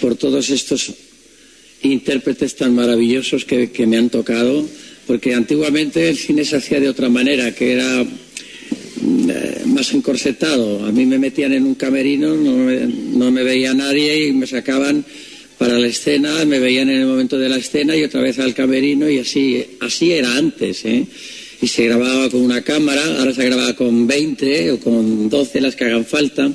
[0.02, 0.94] por todos estos
[1.84, 4.68] intérpretes tan maravillosos que, que me han tocado,
[5.06, 10.86] porque antiguamente el cine se hacía de otra manera, que era eh, más encorsetado.
[10.86, 14.48] A mí me metían en un camerino, no me, no me veía nadie y me
[14.48, 15.06] sacaban
[15.58, 18.54] para la escena, me veían en el momento de la escena y otra vez al
[18.54, 21.06] camerino y así, así era antes, ¿eh?
[21.60, 25.76] Y se grababa con una cámara, ahora se graba con 20 o con 12 las
[25.76, 26.52] que hagan falta.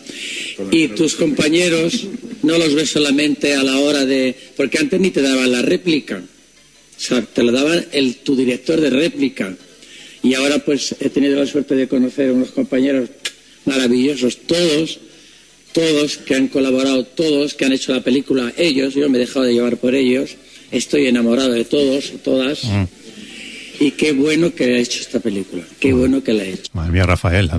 [0.70, 2.06] Y tus compañeros
[2.44, 4.32] no los ves solamente a la hora de...
[4.56, 8.80] porque antes ni te daban la réplica, o sea, te lo daban el, tu director
[8.80, 9.56] de réplica.
[10.22, 13.08] Y ahora pues he tenido la suerte de conocer a unos compañeros
[13.64, 15.00] maravillosos, todos,
[15.72, 19.44] todos que han colaborado, todos que han hecho la película, ellos, yo me he dejado
[19.44, 20.36] de llevar por ellos,
[20.70, 22.64] estoy enamorado de todos, todas.
[22.64, 22.84] Mm.
[23.80, 26.70] Y qué bueno que ha hecho esta película, qué bueno que la ha hecho.
[26.72, 27.50] Madre mía, Rafael,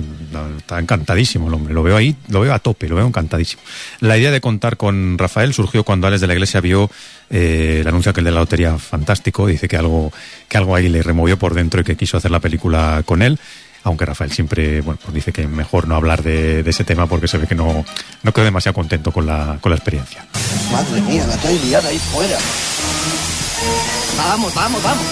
[0.56, 1.74] está encantadísimo el hombre.
[1.74, 3.60] Lo veo ahí, lo veo a tope, lo veo encantadísimo.
[4.00, 6.90] La idea de contar con Rafael surgió cuando Alex de la Iglesia vio
[7.28, 9.46] eh, el anuncio aquel de la lotería fantástico.
[9.46, 10.12] Dice que algo,
[10.48, 13.38] que algo ahí le removió por dentro y que quiso hacer la película con él.
[13.84, 17.28] Aunque Rafael siempre bueno, pues dice que mejor no hablar de, de, ese tema porque
[17.28, 17.84] se ve que no,
[18.22, 20.24] no quedó demasiado contento con la, con la experiencia.
[20.72, 22.38] Madre mía, la trae liada ahí fuera.
[24.16, 25.04] Vamos, vamos, vamos.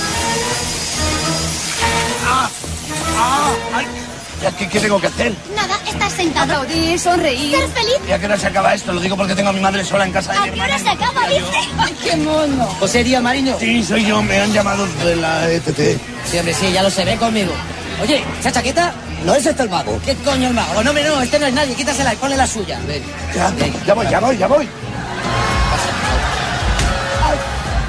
[2.26, 2.50] ¡Ah!
[3.16, 3.52] ¡Ah!
[3.74, 3.86] ¡Ay!
[4.58, 5.32] ¿Qué, ¿Qué tengo que hacer?
[5.54, 6.62] Nada, estás sentado.
[6.62, 7.56] Aplaudir, sonreír.
[7.56, 7.98] ¿Ser feliz?
[8.08, 8.92] ¿Y a qué hora se acaba esto?
[8.92, 10.78] Lo digo porque tengo a mi madre sola en casa de ¿A mi qué hora
[10.78, 11.58] se acaba, dice?
[11.78, 12.66] Ay, qué mono.
[12.80, 13.56] José Díaz Mariño.
[13.60, 16.00] Sí, soy yo, me han llamado de la ETT.
[16.24, 17.52] Sí, hombre, sí, ya lo se ve conmigo.
[18.00, 18.92] Oye, ¿esa chaqueta?
[19.24, 20.00] ¿No es este el mago?
[20.04, 20.82] ¿Qué coño el mago?
[20.82, 21.74] No, me no, este no es nadie.
[21.74, 22.78] Quítasela y ponle la suya.
[22.86, 23.02] Ven.
[23.34, 23.74] Ya, Ven.
[23.86, 24.68] ya voy, ya voy, ya voy.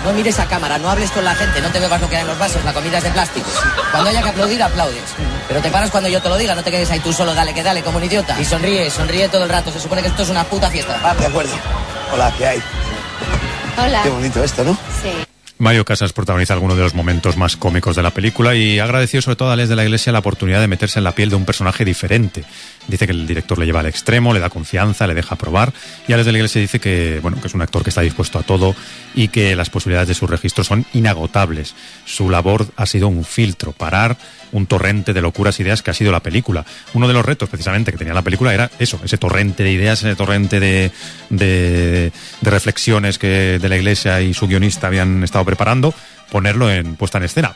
[0.03, 2.23] No mires a cámara, no hables con la gente, no te bebas lo que hay
[2.23, 3.47] en los vasos, la comida es de plástico.
[3.89, 5.01] Cuando haya que aplaudir, aplaudes.
[5.47, 7.53] Pero te paras cuando yo te lo diga, no te quedes ahí tú solo, dale
[7.53, 8.37] que dale, como un idiota.
[8.37, 10.99] Y sonríe, sonríe todo el rato, se supone que esto es una puta fiesta.
[11.01, 11.53] Ah, de acuerdo.
[12.13, 12.63] Hola, ¿qué hay?
[13.81, 14.03] Hola.
[14.03, 14.73] Qué bonito esto, ¿no?
[15.01, 15.32] Sí.
[15.59, 19.35] Mario Casas protagoniza algunos de los momentos más cómicos de la película y agradeció sobre
[19.35, 21.45] todo a Les de la Iglesia la oportunidad de meterse en la piel de un
[21.45, 22.43] personaje diferente.
[22.87, 25.71] Dice que el director le lleva al extremo, le da confianza, le deja probar
[26.07, 28.01] y a Les de la Iglesia dice que, bueno, que es un actor que está
[28.01, 28.75] dispuesto a todo
[29.13, 31.75] y que las posibilidades de su registro son inagotables.
[32.05, 34.17] Su labor ha sido un filtro, parar
[34.53, 36.65] un torrente de locuras ideas que ha sido la película.
[36.93, 39.99] Uno de los retos precisamente que tenía la película era eso, ese torrente de ideas,
[39.99, 42.11] ese torrente de,
[42.41, 45.93] reflexiones que de la Iglesia y su guionista habían estado preparando,
[46.31, 47.55] ponerlo en puesta en escena.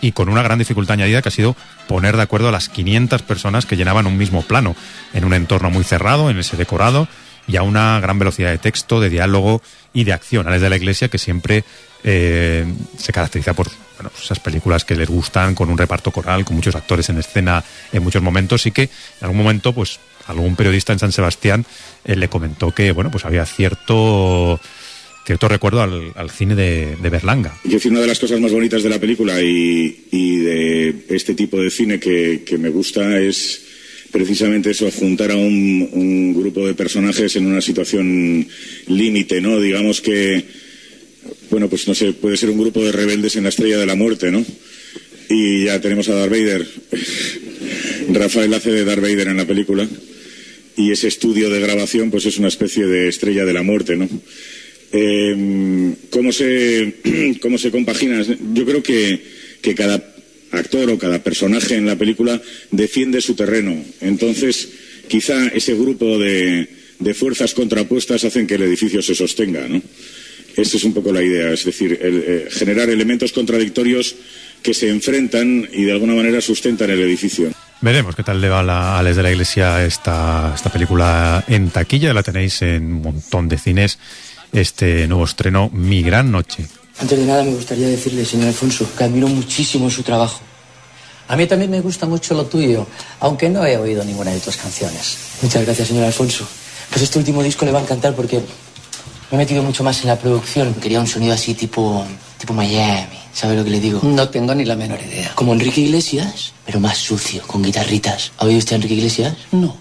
[0.00, 1.56] Y con una gran dificultad añadida que ha sido
[1.88, 4.76] poner de acuerdo a las 500 personas que llenaban un mismo plano,
[5.14, 7.08] en un entorno muy cerrado, en ese decorado,
[7.48, 9.62] y a una gran velocidad de texto, de diálogo
[9.92, 10.46] y de acción.
[10.46, 11.64] Alex de la Iglesia, que siempre
[12.08, 12.64] eh,
[12.96, 16.76] se caracteriza por bueno, esas películas que les gustan, con un reparto coral, con muchos
[16.76, 18.90] actores en escena en muchos momentos, y que en
[19.22, 21.66] algún momento, pues, algún periodista en San Sebastián
[22.04, 24.60] eh, le comentó que, bueno, pues había cierto
[25.24, 27.58] cierto recuerdo al, cine de, Berlanga.
[27.64, 31.34] Yo decir, una de las cosas más bonitas de la película y, y de este
[31.34, 33.60] tipo de cine que, me gusta es
[34.12, 38.46] precisamente eso, juntar a un grupo de personajes en una situación
[38.86, 39.58] límite, ¿no?
[39.58, 40.44] Digamos que,
[41.50, 43.94] bueno, pues no sé, puede ser un grupo de rebeldes en la estrella de la
[43.94, 44.44] muerte, ¿no?
[45.28, 46.66] Y ya tenemos a Darth Vader.
[48.12, 49.88] Rafael hace de Darth Vader en la película.
[50.76, 54.08] Y ese estudio de grabación, pues es una especie de estrella de la muerte, ¿no?
[54.92, 56.94] Eh, ¿cómo, se,
[57.40, 58.22] ¿Cómo se compagina?
[58.52, 59.20] Yo creo que,
[59.62, 60.14] que, cada
[60.52, 62.40] actor o cada personaje en la película
[62.70, 63.76] defiende su terreno.
[64.00, 64.68] Entonces,
[65.08, 66.68] quizá ese grupo de,
[66.98, 69.66] de fuerzas contrapuestas hacen que el edificio se sostenga.
[69.68, 69.82] ¿no?
[70.56, 74.16] Esta es un poco la idea, es decir, el, eh, generar elementos contradictorios
[74.62, 77.50] que se enfrentan y de alguna manera sustentan el edificio.
[77.80, 82.14] Veremos qué tal le va a Les de la Iglesia esta, esta película en taquilla.
[82.14, 83.98] La tenéis en un montón de cines
[84.52, 86.66] este nuevo estreno, Mi Gran Noche.
[86.98, 90.40] Antes de nada me gustaría decirle, señor Alfonso, que admiro muchísimo su trabajo.
[91.28, 92.86] A mí también me gusta mucho lo tuyo,
[93.20, 95.18] aunque no he oído ninguna de tus canciones.
[95.42, 96.48] Muchas gracias, señor Alfonso.
[96.88, 98.40] Pues este último disco le va a encantar porque
[99.30, 100.74] Me he metido mucho más en la producción.
[100.74, 102.04] Quería un sonido así tipo,
[102.38, 103.18] tipo Miami.
[103.32, 104.00] ¿Sabes lo que le digo?
[104.02, 105.32] No tengo ni la menor idea.
[105.34, 108.32] Como Enrique Iglesias, pero más sucio, con guitarritas.
[108.38, 109.36] ¿Ha oído usted a Enrique Iglesias?
[109.52, 109.76] No.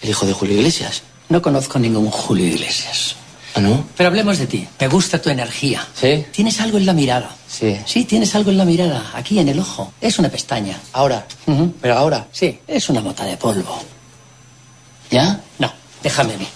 [0.00, 1.02] El hijo de Julio Iglesias.
[1.28, 3.16] No conozco ningún Julio Iglesias.
[3.54, 3.84] ¿Ah, no?
[3.96, 4.66] Pero hablemos de ti.
[4.80, 5.86] Me gusta tu energía.
[5.94, 6.24] ¿Sí?
[6.30, 7.34] Tienes algo en la mirada.
[7.48, 7.76] Sí.
[7.84, 9.10] Sí, tienes algo en la mirada.
[9.14, 9.92] Aquí en el ojo.
[10.00, 10.78] Es una pestaña.
[10.92, 11.26] Ahora.
[11.46, 11.74] Ujú.
[11.80, 12.26] Pero ahora.
[12.32, 13.78] Sí, es una mota de polvo.
[15.10, 15.40] ¿Ya?
[15.58, 15.70] No,
[16.02, 16.46] déjame a mí.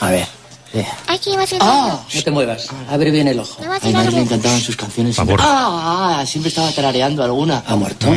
[0.00, 0.26] A ver.
[0.74, 0.86] eh.
[1.08, 2.00] Aquí va a ¡Ah!
[2.14, 2.68] No te muevas.
[2.90, 3.62] Abre bien el ojo.
[3.62, 5.16] A mi madre le encantaban sus canciones.
[5.16, 5.40] Favor.
[5.40, 5.46] Siempre...
[5.48, 7.64] Ah, ah, siempre estaba tarareando alguna.
[7.66, 8.08] ¿Ha muerto?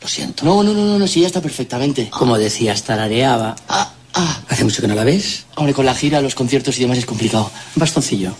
[0.00, 0.44] Lo siento.
[0.44, 2.08] No, no, no, no, no, sí, ya está perfectamente.
[2.10, 3.54] Como decías, tarareaba.
[3.68, 4.40] Ah, ah.
[4.48, 5.44] ¿Hace mucho que no la ves?
[5.56, 7.50] Hombre, con la gira, los conciertos y demás es complicado.
[7.74, 8.34] Bastoncillo.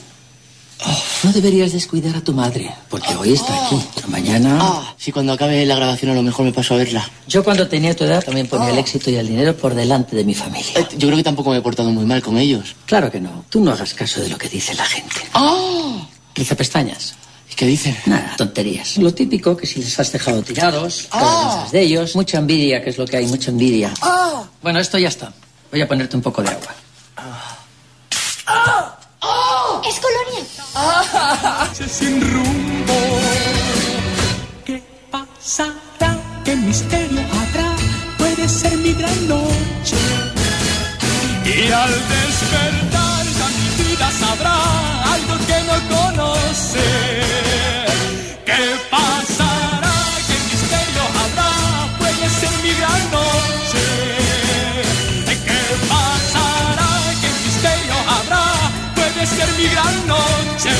[1.23, 3.77] No deberías descuidar a tu madre, porque hoy está aquí.
[4.09, 4.59] Mañana.
[4.61, 7.09] Ah, sí, cuando acabe la grabación a lo mejor me paso a verla.
[7.29, 10.25] Yo cuando tenía tu edad también ponía el éxito y el dinero por delante de
[10.25, 10.73] mi familia.
[10.81, 12.75] Eh, yo creo que tampoco me he portado muy mal con ellos.
[12.87, 13.45] Claro que no.
[13.51, 15.17] Tú no hagas caso de lo que dice la gente.
[15.35, 16.07] ¡Ah!
[16.33, 17.15] Quizá pestañas.
[17.51, 17.97] ¿Y qué dicen?
[18.07, 18.97] Nada, tonterías.
[18.97, 21.19] Lo típico que si les has dejado tirados, Ah.
[21.21, 23.93] avanzas de ellos, mucha envidia, que es lo que hay, mucha envidia.
[24.01, 24.45] ¡Ah!
[24.63, 25.33] Bueno, esto ya está.
[25.71, 26.75] Voy a ponerte un poco de agua.
[29.89, 30.20] Es colonia.
[31.89, 32.99] Sin rumbo.
[34.65, 36.17] ¿Qué pasará?
[36.45, 37.75] ¿Qué misterio habrá?
[38.19, 39.97] Puede ser mi gran noche.
[41.45, 44.57] Y al despertar ya mi vida sabrá
[45.15, 46.89] algo que no conoce.
[48.47, 49.40] ¿Qué pasará?
[59.21, 60.71] Puede ser mi gran noche.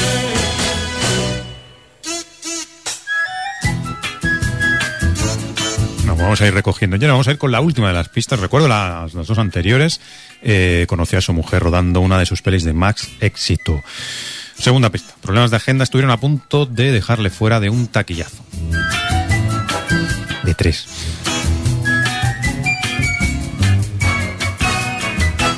[6.07, 6.97] Nos vamos a ir recogiendo.
[6.97, 8.41] Ya vamos a ir con la última de las pistas.
[8.41, 10.01] Recuerdo las, las dos anteriores.
[10.41, 13.83] Eh, conocí a su mujer rodando una de sus pelis de Max Éxito.
[14.59, 15.13] Segunda pista.
[15.21, 18.43] Problemas de agenda estuvieron a punto de dejarle fuera de un taquillazo.
[20.45, 20.87] De tres.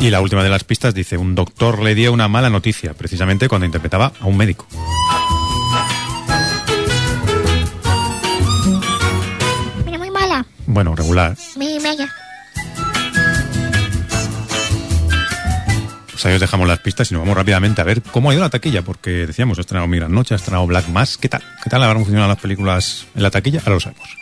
[0.03, 3.49] Y la última de las pistas dice, un doctor le dio una mala noticia, precisamente
[3.49, 4.67] cuando interpretaba a un médico.
[9.87, 10.45] Mira, muy mala.
[10.67, 11.37] Bueno, regular.
[11.55, 12.13] Mi media.
[16.11, 18.43] Pues ahí os dejamos las pistas y nos vamos rápidamente a ver cómo ha ido
[18.43, 21.17] la taquilla, porque decíamos, ha estrenado Mi Gran Noche, ha estrenado Black Mass.
[21.17, 21.45] ¿Qué tal?
[21.63, 23.61] ¿Qué tal habrán funcionado las películas en la taquilla?
[23.61, 24.22] Ahora lo sabemos.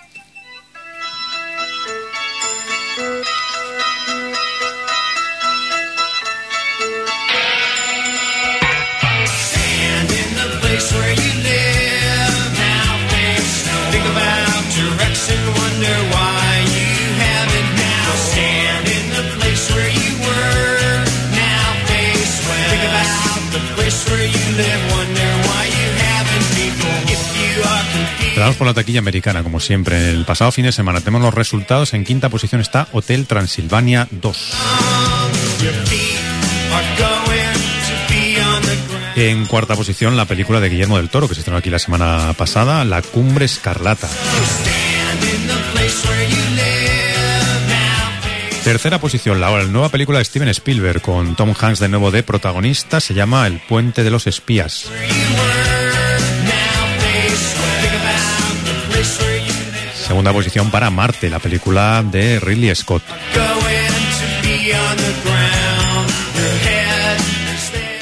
[28.51, 30.11] Empezamos por la taquilla americana, como siempre.
[30.11, 31.95] El pasado fin de semana tenemos los resultados.
[31.95, 34.55] En quinta posición está Hotel Transilvania 2.
[35.63, 36.19] Your feet
[36.73, 37.55] are going
[37.87, 39.19] to be on the ground.
[39.19, 42.35] En cuarta posición, la película de Guillermo del Toro, que se estrenó aquí la semana
[42.37, 44.09] pasada, La Cumbre Escarlata.
[48.65, 52.99] Tercera posición, la nueva película de Steven Spielberg, con Tom Hanks de nuevo de protagonista,
[52.99, 54.91] se llama El Puente de los Espías.
[60.11, 63.05] Segunda posición para Marte, la película de Ridley Scott.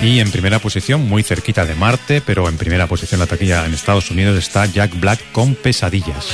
[0.00, 3.74] Y en primera posición, muy cerquita de Marte, pero en primera posición la taquilla en
[3.74, 6.28] Estados Unidos está Jack Black con Pesadillas.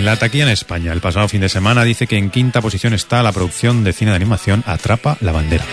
[0.00, 3.22] La taquilla en España, el pasado fin de semana, dice que en quinta posición está
[3.22, 5.64] la producción de cine de animación Atrapa la Bandera.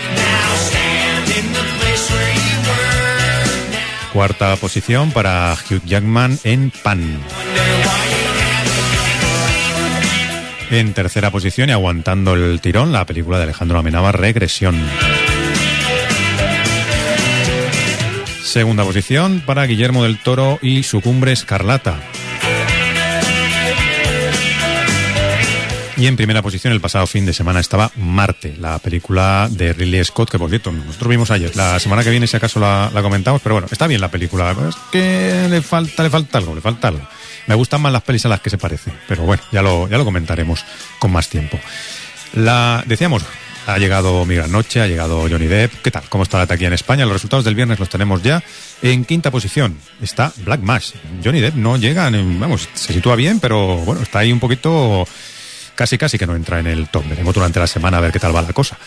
[4.14, 7.18] Cuarta posición para Hugh Jackman en Pan.
[10.70, 14.80] En tercera posición y aguantando el tirón, la película de Alejandro Amenábar, Regresión.
[18.44, 21.98] Segunda posición para Guillermo del Toro y su cumbre Escarlata.
[26.04, 30.04] Y en primera posición el pasado fin de semana estaba Marte, la película de Ridley
[30.04, 31.56] Scott, que por cierto, nosotros vimos ayer.
[31.56, 34.54] La semana que viene, si acaso la, la comentamos, pero bueno, está bien la película.
[34.68, 37.08] Es que le falta, le falta algo, le falta algo.
[37.46, 39.96] Me gustan más las pelis a las que se parecen, pero bueno, ya lo, ya
[39.96, 40.62] lo comentaremos
[40.98, 41.58] con más tiempo.
[42.34, 43.24] La, decíamos,
[43.66, 45.80] Ha llegado Mi Gran Noche, ha llegado Johnny Depp.
[45.82, 46.02] ¿Qué tal?
[46.10, 47.06] ¿Cómo está la taquilla en España?
[47.06, 48.42] Los resultados del viernes los tenemos ya.
[48.82, 50.92] En quinta posición está Black Mass.
[51.24, 55.06] Johnny Depp no llega, vamos, se sitúa bien, pero bueno, está ahí un poquito
[55.74, 57.08] casi casi que no entra en el top.
[57.08, 58.78] Veremos durante la semana a ver qué tal va la cosa.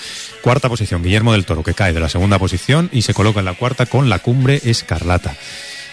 [0.42, 3.46] Cuarta posición, Guillermo del Toro, que cae de la segunda posición y se coloca en
[3.46, 5.36] la cuarta con La Cumbre Escarlata.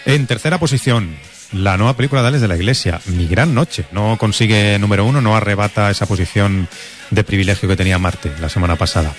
[0.05, 1.15] En tercera posición,
[1.51, 3.85] la nueva película de Alex de la Iglesia, Mi Gran Noche.
[3.91, 6.67] No consigue número uno, no arrebata esa posición
[7.09, 9.13] de privilegio que tenía Marte la semana pasada.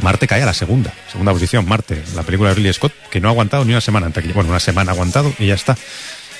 [0.00, 3.28] Marte cae a la segunda, segunda posición, Marte, la película de Ridley Scott, que no
[3.28, 4.10] ha aguantado ni una semana.
[4.34, 5.76] Bueno, una semana ha aguantado y ya está.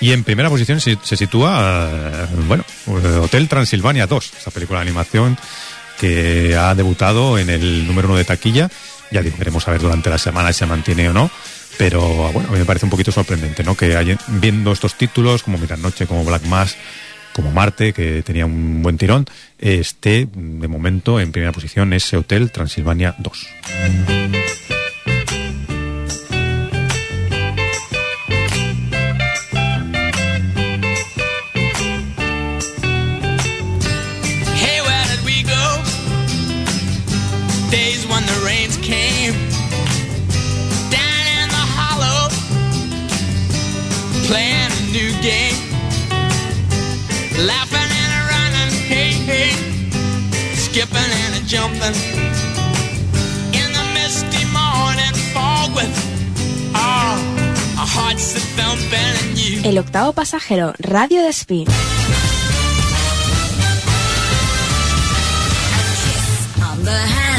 [0.02, 4.88] Y en primera posición se, sitúa, eh, bueno, eh, Hotel Transilvania 2, esta película de
[4.88, 5.38] animación
[6.00, 8.68] que ha debutado en el número uno de taquilla.
[9.12, 11.30] Ya veremos a ver durante la semana si se mantiene o no.
[11.78, 12.00] Pero
[12.32, 13.76] bueno, a mí me parece un poquito sorprendente, ¿no?
[13.76, 16.74] Que viendo estos títulos, como Mirar Noche, como Black Mass,
[17.32, 19.26] como Marte, que tenía un buen tirón,
[19.56, 23.46] esté de momento en primera posición ese Hotel Transilvania 2.
[51.82, 53.22] And a jumping.
[53.60, 55.92] In the misty morning fog with
[56.74, 57.18] all
[57.80, 59.62] our hearts that thumping and you.
[59.64, 61.64] El octavo pasajero, Radio Despí.
[66.84, 67.31] The hand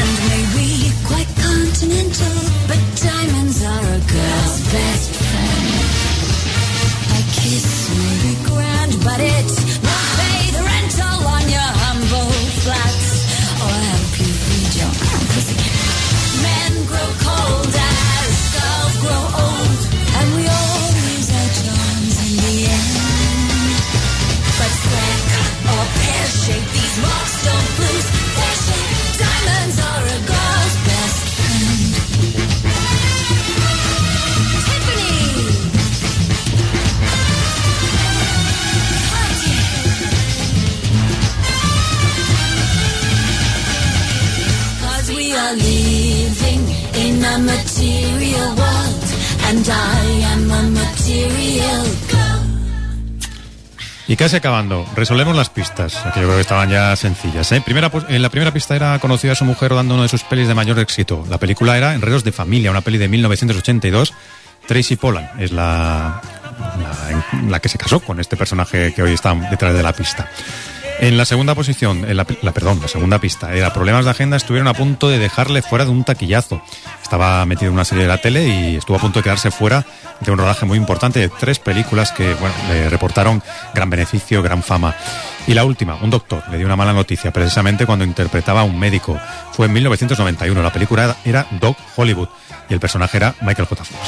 [54.24, 57.52] casi acabando, resolvemos las pistas, que yo creo que estaban ya sencillas.
[57.52, 57.60] ¿eh?
[57.60, 60.48] Primera, en la primera pista era conocida a su mujer dando uno de sus pelis
[60.48, 61.26] de mayor éxito.
[61.28, 64.14] La película era Enredos de Familia, una peli de 1982.
[64.66, 66.22] Tracy Pollan es la,
[67.50, 70.26] la que se casó con este personaje que hoy está detrás de la pista.
[71.00, 74.74] En la segunda posición, la, perdón, la segunda pista, era Problemas de Agenda, estuvieron a
[74.74, 76.62] punto de dejarle fuera de un taquillazo.
[77.02, 79.84] Estaba metido en una serie de la tele y estuvo a punto de quedarse fuera
[80.20, 82.34] de un rodaje muy importante de tres películas que
[82.68, 83.42] le reportaron
[83.74, 84.94] gran beneficio, gran fama.
[85.46, 88.78] Y la última, un doctor, le dio una mala noticia precisamente cuando interpretaba a un
[88.78, 89.18] médico.
[89.52, 92.28] Fue en 1991, la película era, era Doc Hollywood
[92.70, 93.84] y el personaje era Michael J.
[93.84, 94.00] Fox.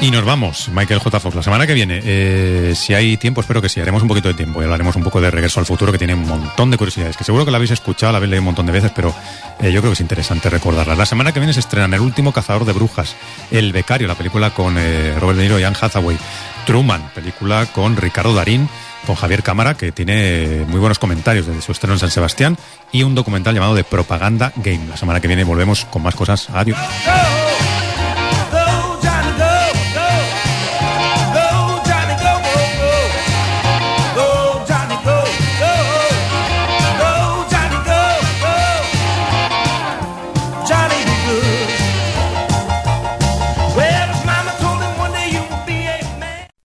[0.00, 1.18] Y nos vamos, Michael J.
[1.18, 1.34] Fox.
[1.34, 4.34] La semana que viene, eh, si hay tiempo, espero que sí, haremos un poquito de
[4.34, 7.16] tiempo y hablaremos un poco de Regreso al Futuro, que tiene un montón de curiosidades,
[7.16, 9.12] que seguro que la habéis escuchado, la habéis leído un montón de veces, pero
[9.60, 10.94] eh, yo creo que es interesante recordarla.
[10.94, 13.16] La semana que viene se estrenan El último cazador de brujas,
[13.50, 16.16] El becario, la película con eh, Robert De Niro y Anne Hathaway,
[16.64, 18.68] Truman, película con Ricardo Darín,
[19.04, 22.56] con Javier Cámara, que tiene muy buenos comentarios desde su estreno en San Sebastián,
[22.92, 24.86] y un documental llamado de Propaganda Game.
[24.88, 26.48] La semana que viene volvemos con más cosas.
[26.50, 26.78] Adiós.